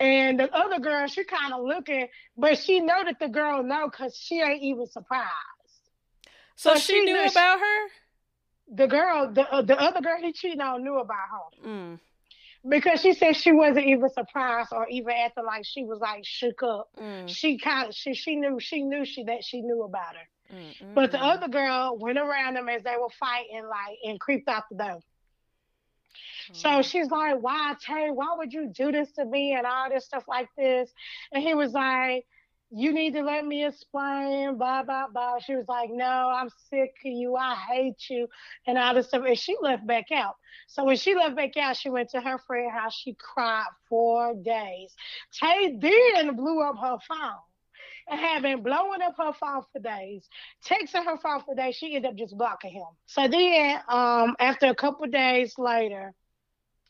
And 0.00 0.40
the 0.40 0.52
other 0.56 0.80
girl, 0.80 1.06
she 1.06 1.24
kind 1.24 1.52
of 1.52 1.62
looking, 1.62 2.08
but 2.36 2.58
she 2.58 2.80
know 2.80 3.04
that 3.04 3.20
the 3.20 3.28
girl 3.28 3.62
know 3.62 3.88
because 3.90 4.16
she 4.16 4.40
ain't 4.40 4.62
even 4.62 4.86
surprised. 4.86 5.28
So 6.56 6.74
so 6.74 6.80
she 6.80 6.92
she 6.94 7.00
knew 7.04 7.12
knew 7.12 7.28
she- 7.28 7.34
about 7.34 7.58
her. 7.60 7.88
The 8.72 8.86
girl, 8.88 9.32
the 9.32 9.42
uh, 9.52 9.62
the 9.62 9.78
other 9.78 10.00
girl 10.00 10.18
he 10.20 10.32
cheated 10.32 10.60
on 10.60 10.82
knew 10.82 10.98
about 10.98 11.28
her 11.32 11.68
Mm. 11.68 12.00
because 12.68 13.00
she 13.02 13.12
said 13.12 13.36
she 13.36 13.52
wasn't 13.52 13.86
even 13.86 14.08
surprised 14.10 14.72
or 14.72 14.88
even 14.88 15.10
acting 15.12 15.44
like 15.44 15.64
she 15.64 15.84
was 15.84 16.00
like 16.00 16.24
shook 16.24 16.62
up. 16.62 16.88
Mm. 16.98 17.28
She 17.28 17.58
kind 17.58 17.88
of 17.88 17.94
she 17.94 18.14
she 18.14 18.36
knew 18.36 18.58
she 18.60 18.82
knew 18.82 19.04
she 19.04 19.24
that 19.24 19.44
she 19.44 19.60
knew 19.62 19.82
about 19.82 20.14
her. 20.16 20.56
Mm. 20.56 20.94
But 20.94 21.12
the 21.12 21.22
other 21.22 21.48
girl 21.48 21.96
went 21.98 22.18
around 22.18 22.54
them 22.54 22.68
as 22.68 22.82
they 22.82 22.96
were 22.98 23.10
fighting, 23.20 23.64
like, 23.68 23.98
and 24.04 24.18
creeped 24.20 24.48
out 24.48 24.64
the 24.70 24.76
door. 24.76 25.00
So 26.52 26.68
Mm. 26.68 26.84
she's 26.84 27.10
like, 27.10 27.36
Why, 27.40 27.74
Tay, 27.80 28.10
why 28.10 28.34
would 28.36 28.52
you 28.52 28.68
do 28.68 28.90
this 28.92 29.12
to 29.12 29.24
me 29.24 29.54
and 29.54 29.66
all 29.66 29.88
this 29.90 30.04
stuff 30.04 30.24
like 30.28 30.48
this? 30.56 30.92
And 31.32 31.42
he 31.42 31.54
was 31.54 31.72
like, 31.72 32.26
You 32.74 32.92
need 32.92 33.12
to 33.14 33.22
let 33.22 33.44
me 33.44 33.66
explain, 33.66 34.56
blah, 34.56 34.82
blah, 34.82 35.08
blah. 35.08 35.38
She 35.40 35.54
was 35.54 35.66
like, 35.68 35.90
No, 35.90 36.04
I'm 36.34 36.48
sick 36.70 36.94
of 37.04 37.12
you. 37.12 37.36
I 37.36 37.54
hate 37.54 38.08
you, 38.08 38.28
and 38.66 38.78
all 38.78 38.94
this 38.94 39.08
stuff. 39.08 39.24
And 39.26 39.38
she 39.38 39.56
left 39.60 39.86
back 39.86 40.06
out. 40.10 40.36
So 40.68 40.84
when 40.84 40.96
she 40.96 41.14
left 41.14 41.36
back 41.36 41.56
out, 41.56 41.76
she 41.76 41.90
went 41.90 42.10
to 42.10 42.20
her 42.20 42.38
friend's 42.38 42.72
house. 42.72 42.94
She 42.94 43.14
cried 43.18 43.66
four 43.88 44.34
days. 44.34 44.94
Tay 45.38 45.76
then 45.78 46.34
blew 46.34 46.62
up 46.62 46.76
her 46.78 46.96
phone 47.06 47.40
and 48.08 48.20
had 48.20 48.42
been 48.42 48.62
blowing 48.62 49.02
up 49.02 49.14
her 49.18 49.32
phone 49.32 49.62
for 49.72 49.78
days, 49.80 50.28
texting 50.66 51.04
her 51.04 51.18
phone 51.18 51.42
for 51.44 51.54
days. 51.54 51.74
She 51.74 51.94
ended 51.94 52.10
up 52.10 52.16
just 52.16 52.36
blocking 52.36 52.72
him. 52.72 52.88
So 53.06 53.28
then, 53.28 53.80
um, 53.88 54.36
after 54.40 54.66
a 54.66 54.74
couple 54.74 55.06
days 55.06 55.54
later, 55.58 56.14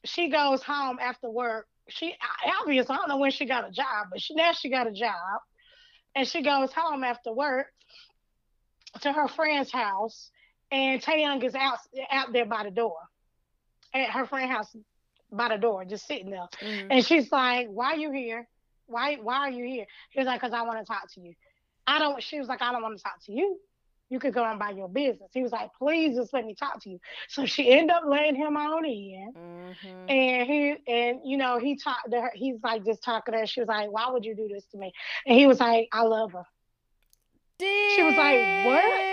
she 0.04 0.28
goes 0.28 0.62
home 0.62 0.98
after 1.00 1.30
work. 1.30 1.66
She 1.88 2.14
obviously 2.60 2.94
I 2.94 2.98
don't 2.98 3.08
know 3.08 3.18
when 3.18 3.32
she 3.32 3.44
got 3.44 3.68
a 3.68 3.70
job, 3.72 4.08
but 4.10 4.20
she 4.20 4.34
now 4.34 4.52
she 4.52 4.70
got 4.70 4.86
a 4.86 4.92
job, 4.92 5.40
and 6.14 6.27
she 6.27 6.42
goes 6.42 6.72
home 6.72 7.05
after 7.05 7.33
work 7.33 7.72
to 9.01 9.12
her 9.12 9.29
friend's 9.29 9.72
house, 9.72 10.31
and 10.70 11.03
Taehyung 11.03 11.42
is 11.42 11.55
out 11.55 11.79
out 12.11 12.33
there 12.33 12.46
by 12.46 12.64
the 12.64 12.70
door, 12.70 12.96
at 13.94 14.11
her 14.11 14.27
friend's 14.27 14.53
house 14.53 14.75
by 15.31 15.48
the 15.48 15.57
door, 15.57 15.85
just 15.85 16.07
sitting 16.07 16.31
there. 16.31 16.48
Mhm. 16.61 16.88
And 16.90 17.05
she's 17.05 17.33
like, 17.33 17.68
"Why 17.68 17.92
are 17.92 17.96
you 17.96 18.12
here? 18.12 18.48
Why 18.87 19.16
why 19.16 19.37
are 19.38 19.51
you 19.51 19.64
here?" 19.64 19.87
He 20.11 20.20
was 20.20 20.27
like, 20.27 20.40
"Cause 20.40 20.53
I 20.53 20.62
want 20.62 20.79
to 20.81 20.85
talk 20.85 21.11
to 21.12 21.20
you." 21.20 21.35
I 21.87 21.98
don't. 21.98 22.22
She 22.22 22.38
was 22.38 22.48
like, 22.48 22.62
"I 22.62 22.72
don't 22.72 22.83
want 22.83 22.96
to 22.96 23.03
talk 23.03 23.22
to 23.25 23.33
you. 23.33 23.59
You 24.12 24.18
could 24.20 24.35
go 24.35 24.44
on 24.44 24.59
by 24.59 24.70
your 24.70 24.88
business." 24.88 25.31
He 25.33 25.42
was 25.42 25.53
like, 25.53 25.70
"Please 25.79 26.16
just 26.16 26.33
let 26.33 26.44
me 26.44 26.55
talk 26.55 26.81
to 26.83 26.90
you." 26.90 27.01
So 27.29 27.46
she 27.46 27.70
ended 27.70 27.96
up 27.96 28.05
letting 28.07 28.35
him 28.37 28.57
on 28.57 28.85
in, 28.85 29.35
Mhm. 29.70 30.11
and 30.11 30.46
he 30.46 30.77
and 30.87 31.20
you 31.25 31.37
know 31.37 31.59
he 31.59 31.77
talked 31.77 32.11
to 32.11 32.20
her. 32.20 32.33
He's 32.35 32.62
like 32.62 32.85
just 32.85 33.03
talking 33.03 33.33
to 33.33 33.40
her. 33.40 33.46
She 33.46 33.61
was 33.61 33.68
like, 33.68 33.90
"Why 33.90 34.11
would 34.11 34.25
you 34.25 34.35
do 34.37 34.48
this 34.48 34.66
to 34.72 34.77
me?" 34.79 34.92
And 35.27 35.38
he 35.38 35.46
was 35.46 35.61
like, 35.61 35.88
"I 35.92 36.03
love 36.03 36.33
her." 36.33 36.44
She 37.61 38.03
was 38.03 38.16
like, 38.16 38.40
"What? 38.66 39.09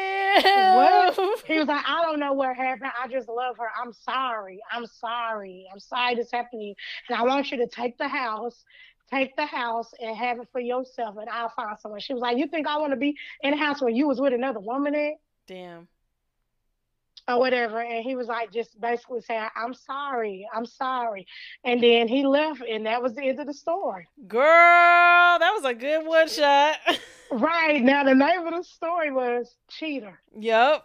What?" 0.76 1.44
He 1.46 1.58
was 1.58 1.68
like, 1.68 1.84
I 1.88 2.04
don't 2.04 2.20
know 2.20 2.34
what 2.34 2.56
happened. 2.56 2.92
I 3.02 3.08
just 3.08 3.28
love 3.28 3.58
her. 3.58 3.70
I'm 3.82 3.94
sorry. 3.94 4.60
I'm 4.72 4.86
sorry. 4.86 5.68
I'm 5.72 5.80
sorry 5.80 6.16
this 6.16 6.32
happened 6.32 6.62
to 6.62 6.66
you. 6.66 6.76
And 7.10 7.18
I 7.18 7.24
want 7.24 7.52
you 7.52 7.58
to 7.58 7.68
take 7.68 7.98
the 7.98 8.08
house, 8.08 8.64
take 9.10 9.36
the 9.36 9.46
house 9.46 9.92
and 10.00 10.16
have 10.16 10.40
it 10.40 10.48
for 10.52 10.60
yourself 10.62 11.16
and 11.18 11.30
I'll 11.30 11.50
find 11.50 11.78
someone. 11.80 12.00
She 12.00 12.14
was 12.14 12.22
like, 12.22 12.38
You 12.38 12.48
think 12.48 12.68
I 12.68 12.78
want 12.78 12.92
to 12.94 12.98
be 12.98 13.16
in 13.42 13.54
a 13.54 13.58
house 13.58 13.82
where 13.82 13.90
you 13.90 14.08
was 14.08 14.20
with 14.22 14.34
another 14.34 14.60
woman 14.60 14.96
at? 14.96 15.14
Damn. 15.48 15.88
Or 17.28 17.38
whatever. 17.40 17.80
And 17.82 18.04
he 18.04 18.16
was 18.16 18.28
like 18.28 18.52
just 18.52 18.80
basically 18.82 19.22
saying, 19.22 19.48
I'm 19.56 19.74
sorry. 19.74 20.48
I'm 20.54 20.66
sorry. 20.66 21.28
And 21.64 21.82
then 21.84 22.08
he 22.08 22.26
left 22.26 22.62
and 22.68 22.86
that 22.88 23.02
was 23.04 23.14
the 23.14 23.24
end 23.24 23.40
of 23.40 23.46
the 23.48 23.54
story. 23.54 24.08
Girl, 24.28 24.40
that 25.40 25.52
was 25.56 25.66
a 25.66 25.74
good 25.74 26.06
one 26.06 26.28
shot. 26.28 26.76
Right. 27.32 27.80
Now 27.84 28.04
the 28.04 28.16
name 28.16 28.48
of 28.48 28.56
the 28.56 28.64
story 28.64 29.12
was 29.12 29.56
Cheater. 29.70 30.20
yep. 30.36 30.84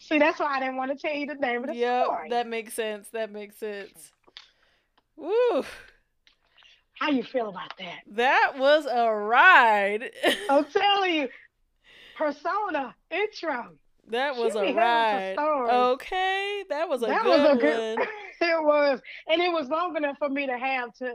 See, 0.00 0.18
that's 0.18 0.38
why 0.38 0.56
I 0.56 0.60
didn't 0.60 0.76
want 0.76 0.90
to 0.90 0.98
tell 0.98 1.16
you 1.16 1.24
the 1.24 1.34
name 1.36 1.62
of 1.62 1.68
the 1.70 1.76
Yep. 1.76 2.04
story. 2.04 2.28
That 2.28 2.46
makes 2.46 2.74
sense. 2.74 3.08
That 3.14 3.32
makes 3.32 3.56
sense. 3.56 4.12
Woo. 5.16 5.64
How 7.02 7.10
you 7.10 7.24
feel 7.24 7.48
about 7.48 7.76
that? 7.80 7.98
That 8.12 8.52
was 8.58 8.86
a 8.86 9.12
ride. 9.12 10.10
I'm 10.48 10.64
telling 10.66 11.14
you, 11.14 11.28
persona 12.16 12.94
intro. 13.10 13.70
that 14.08 14.36
was 14.36 14.52
She 14.52 14.58
a 14.58 14.62
be 14.62 14.72
having 14.72 15.34
some 15.36 15.62
ride. 15.62 15.72
Okay. 15.92 16.64
That 16.68 16.88
was 16.88 17.02
a 17.02 17.06
that 17.06 17.22
good 17.22 17.28
was 17.42 17.50
a 17.50 17.56
good. 17.56 17.98
one. 17.98 18.08
it 18.40 18.62
was, 18.64 19.00
and 19.28 19.42
it 19.42 19.52
was 19.52 19.68
long 19.68 19.96
enough 19.96 20.16
for 20.18 20.28
me 20.28 20.46
to 20.46 20.56
have 20.56 20.94
to 20.94 21.14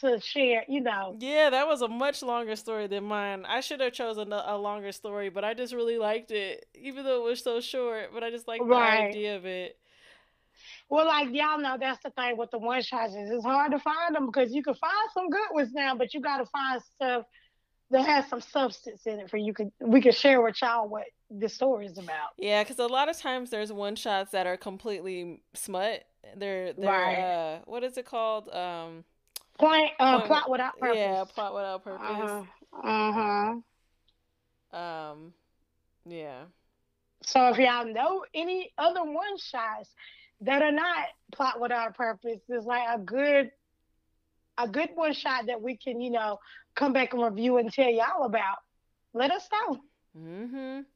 to 0.00 0.20
share. 0.20 0.64
You 0.68 0.80
know, 0.80 1.16
Yeah, 1.18 1.50
that 1.50 1.66
was 1.66 1.82
a 1.82 1.88
much 1.88 2.22
longer 2.22 2.54
story 2.56 2.86
than 2.86 3.02
mine. 3.04 3.44
I 3.46 3.60
should 3.60 3.80
have 3.80 3.92
chosen 3.92 4.32
a, 4.32 4.44
a 4.46 4.56
longer 4.56 4.92
story, 4.92 5.28
but 5.28 5.44
I 5.44 5.54
just 5.54 5.74
really 5.74 5.98
liked 5.98 6.30
it, 6.30 6.66
even 6.74 7.04
though 7.04 7.26
it 7.26 7.30
was 7.30 7.42
so 7.42 7.60
short. 7.60 8.10
But 8.14 8.22
I 8.22 8.30
just 8.30 8.46
liked 8.46 8.64
Right. 8.64 9.00
the 9.00 9.08
idea 9.08 9.36
of 9.36 9.44
it. 9.44 9.76
Well, 10.88 11.06
like 11.06 11.28
y'all 11.32 11.58
know, 11.58 11.76
that's 11.78 12.02
the 12.02 12.10
thing 12.10 12.36
with 12.36 12.50
the 12.50 12.58
one 12.58 12.82
shots 12.82 13.14
is 13.14 13.30
it's 13.30 13.44
hard 13.44 13.72
to 13.72 13.78
find 13.78 14.14
them 14.14 14.26
because 14.26 14.52
you 14.52 14.62
can 14.62 14.74
find 14.74 14.92
some 15.12 15.28
good 15.30 15.48
ones 15.52 15.72
now, 15.72 15.94
but 15.96 16.14
you 16.14 16.20
got 16.20 16.38
to 16.38 16.46
find 16.46 16.80
stuff 16.94 17.24
that 17.90 18.04
has 18.04 18.28
some 18.28 18.40
substance 18.40 19.06
in 19.06 19.20
it 19.20 19.30
for 19.30 19.36
you 19.36 19.52
could 19.54 19.70
we 19.80 20.00
can 20.00 20.12
share 20.12 20.40
with 20.40 20.60
y'all 20.60 20.88
what 20.88 21.04
the 21.30 21.48
story 21.48 21.86
is 21.86 21.98
about. 21.98 22.30
Yeah, 22.36 22.62
because 22.62 22.78
a 22.78 22.86
lot 22.86 23.08
of 23.08 23.16
times 23.16 23.50
there's 23.50 23.72
one 23.72 23.94
shots 23.96 24.32
that 24.32 24.46
are 24.46 24.56
completely 24.56 25.40
smut. 25.54 26.04
They're 26.36 26.72
they're 26.72 26.90
Right. 26.90 27.14
uh 27.18 27.58
what 27.66 27.84
is 27.84 27.96
it 27.96 28.04
called? 28.06 28.48
Um 28.52 29.04
Point, 29.58 29.92
uh, 30.00 30.16
Point- 30.18 30.26
plot 30.26 30.50
without 30.50 30.78
purpose. 30.78 30.98
yeah, 30.98 31.24
plot 31.32 31.54
without 31.54 31.82
purpose. 31.84 32.06
Uh-huh. 32.82 33.54
Uh-huh. 34.72 34.78
Um 34.78 35.32
yeah. 36.04 36.44
So 37.22 37.48
if 37.48 37.58
y'all 37.58 37.84
know 37.92 38.24
any 38.34 38.72
other 38.78 39.02
one 39.04 39.36
shots 39.38 39.90
that 40.40 40.62
are 40.62 40.72
not 40.72 41.06
plot 41.32 41.60
without 41.60 41.90
a 41.90 41.92
purpose, 41.92 42.40
there's 42.48 42.64
like 42.64 42.86
a 42.92 42.98
good 42.98 43.50
a 44.58 44.68
good 44.68 44.90
one 44.94 45.12
shot 45.12 45.46
that 45.46 45.60
we 45.60 45.76
can, 45.76 46.00
you 46.00 46.10
know, 46.10 46.38
come 46.74 46.92
back 46.92 47.12
and 47.12 47.22
review 47.22 47.58
and 47.58 47.70
tell 47.72 47.90
y'all 47.90 48.24
about. 48.24 48.56
Let 49.12 49.30
us 49.30 49.48
know. 49.52 49.80
Mhm. 50.16 50.86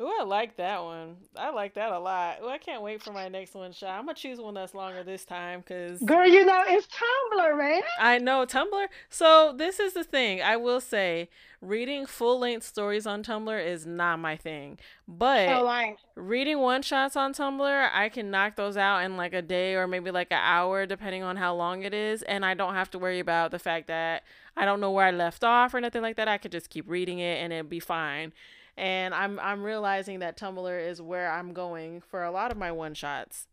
Ooh, 0.00 0.12
I 0.20 0.22
like 0.22 0.56
that 0.58 0.84
one. 0.84 1.16
I 1.36 1.50
like 1.50 1.74
that 1.74 1.90
a 1.90 1.98
lot. 1.98 2.38
Ooh, 2.42 2.48
I 2.48 2.58
can't 2.58 2.82
wait 2.82 3.02
for 3.02 3.12
my 3.12 3.28
next 3.28 3.54
one 3.54 3.72
shot. 3.72 3.98
I'm 3.98 4.04
gonna 4.04 4.14
choose 4.14 4.38
one 4.38 4.54
that's 4.54 4.72
longer 4.72 5.02
this 5.02 5.24
time 5.24 5.60
because 5.60 6.00
Girl, 6.00 6.24
you 6.24 6.44
know 6.44 6.62
it's 6.68 6.86
Tumblr, 6.86 7.58
man. 7.58 7.82
I 7.98 8.18
know 8.18 8.46
Tumblr. 8.46 8.86
So 9.08 9.52
this 9.56 9.80
is 9.80 9.94
the 9.94 10.04
thing. 10.04 10.40
I 10.40 10.56
will 10.56 10.80
say, 10.80 11.28
reading 11.60 12.06
full 12.06 12.38
length 12.38 12.64
stories 12.64 13.08
on 13.08 13.24
Tumblr 13.24 13.66
is 13.66 13.86
not 13.86 14.20
my 14.20 14.36
thing. 14.36 14.78
But 15.08 15.96
reading 16.14 16.60
one 16.60 16.82
shots 16.82 17.16
on 17.16 17.32
Tumblr, 17.32 17.90
I 17.92 18.08
can 18.08 18.30
knock 18.30 18.54
those 18.54 18.76
out 18.76 18.98
in 18.98 19.16
like 19.16 19.32
a 19.32 19.42
day 19.42 19.74
or 19.74 19.88
maybe 19.88 20.12
like 20.12 20.30
an 20.30 20.40
hour, 20.40 20.86
depending 20.86 21.24
on 21.24 21.36
how 21.36 21.56
long 21.56 21.82
it 21.82 21.92
is, 21.92 22.22
and 22.22 22.46
I 22.46 22.54
don't 22.54 22.74
have 22.74 22.90
to 22.92 23.00
worry 23.00 23.18
about 23.18 23.50
the 23.50 23.58
fact 23.58 23.88
that 23.88 24.22
I 24.56 24.64
don't 24.64 24.80
know 24.80 24.92
where 24.92 25.06
I 25.06 25.10
left 25.10 25.42
off 25.42 25.74
or 25.74 25.80
nothing 25.80 26.02
like 26.02 26.14
that. 26.16 26.28
I 26.28 26.38
could 26.38 26.52
just 26.52 26.70
keep 26.70 26.88
reading 26.88 27.18
it 27.18 27.42
and 27.42 27.52
it'd 27.52 27.68
be 27.68 27.80
fine. 27.80 28.32
And 28.78 29.12
I'm 29.14 29.40
I'm 29.40 29.62
realizing 29.64 30.20
that 30.20 30.38
Tumblr 30.38 30.88
is 30.88 31.02
where 31.02 31.30
I'm 31.32 31.52
going 31.52 32.00
for 32.00 32.22
a 32.24 32.30
lot 32.30 32.52
of 32.52 32.56
my 32.56 32.70
one 32.72 32.94
shots. 32.94 33.48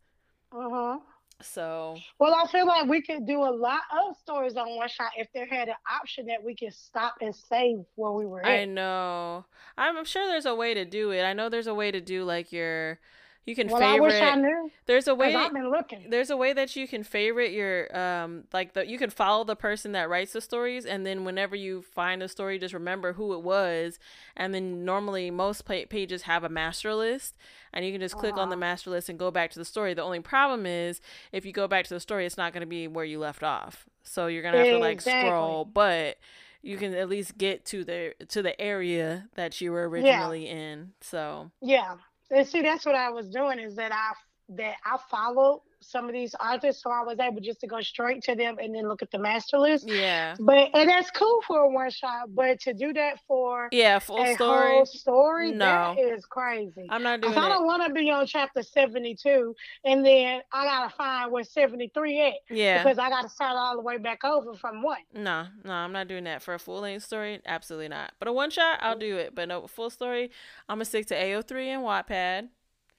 uh 0.52 0.70
huh. 0.70 0.98
So 1.42 2.04
Well, 2.18 2.34
I 2.34 2.46
feel 2.50 2.66
like 2.66 2.86
we 2.88 3.02
could 3.02 3.26
do 3.26 3.42
a 3.42 3.52
lot 3.52 3.82
of 3.92 4.16
stories 4.16 4.56
on 4.56 4.76
one 4.76 4.88
shot 4.88 5.10
if 5.16 5.28
there 5.34 5.46
had 5.46 5.68
an 5.68 5.74
option 5.92 6.26
that 6.26 6.42
we 6.42 6.54
could 6.56 6.72
stop 6.74 7.16
and 7.20 7.34
save 7.34 7.84
where 7.96 8.12
we 8.12 8.24
were 8.26 8.44
I 8.44 8.64
at. 8.64 8.66
know. 8.66 9.44
I'm 9.76 10.04
sure 10.04 10.26
there's 10.26 10.46
a 10.46 10.54
way 10.54 10.74
to 10.74 10.84
do 10.84 11.10
it. 11.10 11.22
I 11.22 11.34
know 11.34 11.48
there's 11.50 11.66
a 11.66 11.74
way 11.74 11.90
to 11.90 12.00
do 12.00 12.24
like 12.24 12.52
your 12.52 12.98
you 13.46 13.54
can 13.54 13.68
Well, 13.68 13.82
I 13.82 14.00
wish 14.00 14.20
I 14.20 14.34
favorite 14.34 14.42
knew. 14.42 14.70
there's 14.86 15.08
a 15.08 15.14
way 15.14 15.34
I've 15.34 15.52
been 15.52 15.70
looking. 15.70 16.10
there's 16.10 16.30
a 16.30 16.36
way 16.36 16.52
that 16.52 16.76
you 16.76 16.86
can 16.86 17.02
favorite 17.04 17.52
your 17.52 17.96
um 17.96 18.44
like 18.52 18.72
the 18.74 18.86
you 18.86 18.98
can 18.98 19.08
follow 19.10 19.44
the 19.44 19.56
person 19.56 19.92
that 19.92 20.08
writes 20.08 20.32
the 20.32 20.40
stories 20.40 20.84
and 20.84 21.06
then 21.06 21.24
whenever 21.24 21.56
you 21.56 21.82
find 21.82 22.22
a 22.22 22.28
story 22.28 22.58
just 22.58 22.74
remember 22.74 23.12
who 23.14 23.32
it 23.34 23.42
was 23.42 23.98
and 24.36 24.52
then 24.54 24.84
normally 24.84 25.30
most 25.30 25.64
pages 25.64 26.22
have 26.22 26.44
a 26.44 26.48
master 26.48 26.94
list 26.94 27.36
and 27.72 27.84
you 27.84 27.92
can 27.92 28.00
just 28.00 28.16
click 28.16 28.36
on 28.36 28.48
the 28.48 28.54
Uh-huh. 28.54 28.60
master 28.60 28.90
list 28.90 29.08
and 29.08 29.18
go 29.18 29.30
back 29.30 29.50
to 29.50 29.58
the 29.58 29.64
story 29.64 29.94
the 29.94 30.02
only 30.02 30.20
problem 30.20 30.66
is 30.66 31.00
if 31.32 31.46
you 31.46 31.52
go 31.52 31.66
back 31.68 31.84
to 31.86 31.94
the 31.94 32.00
story 32.00 32.26
it's 32.26 32.36
not 32.36 32.52
going 32.52 32.60
to 32.62 32.66
be 32.66 32.88
where 32.88 33.04
you 33.04 33.18
left 33.18 33.42
off 33.42 33.86
so 34.02 34.26
you're 34.26 34.42
going 34.42 34.52
to 34.52 34.58
have 34.58 34.68
to 34.68 34.78
like 34.78 35.00
scroll 35.00 35.64
but 35.64 36.16
you 36.62 36.76
can 36.76 36.94
at 36.94 37.08
least 37.08 37.38
get 37.38 37.64
to 37.64 37.84
the 37.84 38.12
to 38.28 38.42
the 38.42 38.60
area 38.60 39.28
that 39.36 39.60
you 39.60 39.70
were 39.72 39.88
originally 39.88 40.48
in 40.48 40.92
so 41.00 41.50
Yeah. 41.60 41.96
And 42.30 42.46
see, 42.46 42.62
that's 42.62 42.86
what 42.86 42.96
I 42.96 43.10
was 43.10 43.28
doing 43.28 43.58
is 43.60 43.76
that 43.76 43.92
I 43.92 44.12
that 44.50 44.76
I 44.84 44.96
followed 45.10 45.62
some 45.80 46.06
of 46.06 46.12
these 46.12 46.34
authors, 46.36 46.80
so 46.82 46.90
I 46.90 47.02
was 47.02 47.18
able 47.20 47.40
just 47.40 47.60
to 47.60 47.66
go 47.66 47.80
straight 47.80 48.22
to 48.24 48.34
them 48.34 48.56
and 48.60 48.74
then 48.74 48.88
look 48.88 49.02
at 49.02 49.10
the 49.10 49.18
master 49.18 49.58
list. 49.58 49.86
yeah 49.88 50.34
But 50.40 50.70
and 50.74 50.88
that's 50.88 51.10
cool 51.10 51.42
for 51.46 51.60
a 51.60 51.68
one 51.68 51.90
shot, 51.90 52.34
but 52.34 52.60
to 52.60 52.72
do 52.72 52.92
that 52.94 53.20
for 53.28 53.68
yeah 53.72 53.98
full 53.98 54.20
a 54.22 54.34
story 54.34 54.70
whole 54.72 54.86
story, 54.86 55.52
No. 55.52 55.94
that 55.96 55.98
is 55.98 56.24
crazy. 56.24 56.86
i'm 56.90 57.02
not 57.02 57.20
doing 57.20 57.36
I 57.36 57.48
don't 57.48 57.66
want 57.66 57.86
to 57.86 57.92
be 57.92 58.10
on 58.10 58.26
chapter 58.26 58.62
seventy 58.62 59.14
two, 59.14 59.54
and 59.84 60.04
then 60.04 60.40
I 60.52 60.64
gotta 60.64 60.90
find 60.94 61.30
where 61.30 61.44
seventy 61.44 61.90
three 61.94 62.20
at 62.20 62.34
yeah 62.56 62.82
because 62.82 62.98
I 62.98 63.08
gotta 63.10 63.28
start 63.28 63.54
all 63.56 63.76
the 63.76 63.82
way 63.82 63.98
back 63.98 64.24
over 64.24 64.54
from 64.54 64.82
one. 64.82 64.98
No, 65.14 65.46
no, 65.64 65.72
I'm 65.72 65.92
not 65.92 66.08
doing 66.08 66.24
that 66.24 66.42
for 66.42 66.54
a 66.54 66.58
full 66.58 66.80
length 66.80 67.04
story. 67.04 67.40
Absolutely 67.46 67.88
not. 67.88 68.12
But 68.18 68.28
a 68.28 68.32
one 68.32 68.50
shot, 68.50 68.78
I'll 68.80 68.98
do 68.98 69.16
it. 69.18 69.34
But 69.34 69.48
no 69.48 69.66
full 69.66 69.90
story, 69.90 70.30
I'm 70.68 70.76
gonna 70.76 70.84
stick 70.86 71.06
to 71.08 71.14
AO3 71.14 71.66
and 71.66 71.82
Wattpad, 71.82 72.48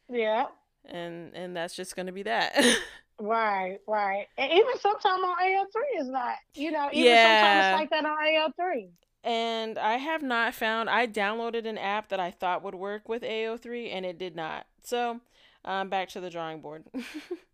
Yeah. 0.09 0.45
And 0.87 1.33
and 1.35 1.55
that's 1.55 1.75
just 1.75 1.95
gonna 1.95 2.11
be 2.11 2.23
that. 2.23 2.55
Right, 3.19 3.79
right. 3.87 4.27
And 4.37 4.51
even 4.51 4.77
sometimes 4.79 5.23
on 5.23 5.35
AO3 5.41 5.85
is 5.99 6.07
not, 6.09 6.35
you 6.55 6.71
know, 6.71 6.89
even 6.93 7.17
Yeah. 7.17 7.17
sometimes 7.17 7.59
it's 7.59 7.71
like 7.71 7.89
that 7.89 8.05
on 8.05 8.17
AO3. 8.23 8.89
and 9.23 9.77
I 9.77 9.97
have 9.97 10.21
not 10.23 10.53
found. 10.53 10.89
I 10.89 11.07
downloaded 11.07 11.65
an 11.67 11.77
app 11.77 12.09
that 12.09 12.19
I 12.19 12.31
thought 12.31 12.63
would 12.63 12.75
work 12.75 13.09
with 13.09 13.23
AO3, 13.23 13.89
and 13.91 14.05
it 14.05 14.17
did 14.17 14.35
not. 14.35 14.67
So, 14.83 15.19
um, 15.65 15.89
back 15.89 16.09
to 16.09 16.21
the 16.21 16.29
drawing 16.29 16.61
board. 16.61 16.83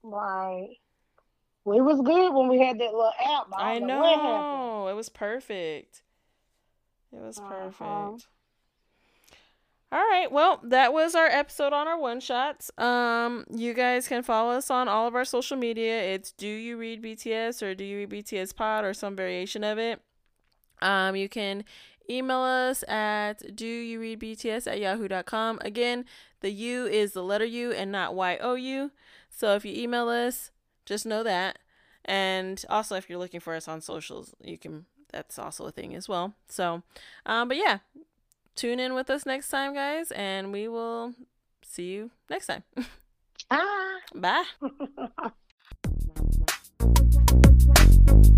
Right. 0.04 0.78
We 1.66 1.82
was 1.82 2.02
good 2.02 2.34
when 2.34 2.50
we 2.50 2.60
had 2.60 2.80
that 2.80 2.94
little 2.94 3.14
app. 3.20 3.48
I 3.58 3.76
I 3.76 3.80
know, 3.80 4.46
know 4.46 4.88
it 4.90 4.94
was 4.96 5.10
perfect. 5.10 6.04
It 7.14 7.22
was 7.22 7.40
Uh-huh. 7.40 8.18
perfect. 8.20 8.28
All 9.94 10.00
right, 10.00 10.32
well, 10.32 10.60
that 10.64 10.92
was 10.92 11.14
our 11.14 11.28
episode 11.28 11.72
on 11.72 11.88
our 11.88 12.00
one 12.00 12.20
shots. 12.20 12.72
Um, 12.80 13.46
you 13.56 13.76
guys 13.76 14.08
can 14.08 14.24
follow 14.24 14.54
us 14.54 14.72
on 14.72 14.88
all 14.88 15.08
of 15.08 15.14
our 15.14 15.24
social 15.24 15.56
media. 15.56 16.02
It's 16.16 16.32
Do 16.32 16.48
You 16.48 16.78
Read 16.78 17.04
BTS 17.04 17.62
or 17.62 17.76
Do 17.76 17.84
You 17.84 18.08
Read 18.08 18.10
BTS 18.26 18.56
Pod 18.56 18.86
or 18.86 18.96
some 18.96 19.16
variation 19.16 19.64
of 19.64 19.78
it. 19.78 20.02
Um, 20.82 21.16
you 21.16 21.30
can 21.30 21.64
email 22.10 22.40
us 22.40 22.84
at 22.90 23.56
Do 23.56 23.68
You 23.68 24.00
Read 24.00 24.20
BTS 24.20 24.66
at 24.66 24.80
yahoo.com. 24.80 25.60
Again, 25.62 26.06
the 26.40 26.50
U 26.50 26.88
is 26.88 27.14
the 27.14 27.24
letter 27.24 27.46
U 27.46 27.72
and 27.72 27.92
not 27.92 28.16
Y 28.16 28.40
O 28.42 28.56
U. 28.56 28.90
So 29.30 29.54
if 29.54 29.64
you 29.64 29.80
email 29.80 30.10
us, 30.10 30.50
just 30.88 31.06
know 31.06 31.22
that. 31.22 31.60
And 32.04 32.66
also, 32.68 32.96
if 32.96 33.12
you're 33.12 33.20
looking 33.20 33.42
for 33.42 33.54
us 33.54 33.68
on 33.68 33.80
socials, 33.80 34.34
you 34.44 34.58
can. 34.58 34.86
That's 35.12 35.38
also 35.38 35.68
a 35.68 35.72
thing 35.72 35.94
as 35.94 36.10
well. 36.10 36.34
So, 36.48 36.82
um, 37.28 37.48
but 37.48 37.58
yeah, 37.58 37.78
tune 38.56 38.80
in 38.80 38.94
with 38.94 39.10
us 39.10 39.26
next 39.26 39.50
time, 39.50 39.74
guys, 39.74 40.12
and 40.12 40.52
we 40.52 40.68
will 40.68 41.14
see 41.64 41.92
you 41.92 42.12
next 42.30 42.48
time. 42.48 42.64
Ah. 43.52 44.00
Bye. 44.14 44.44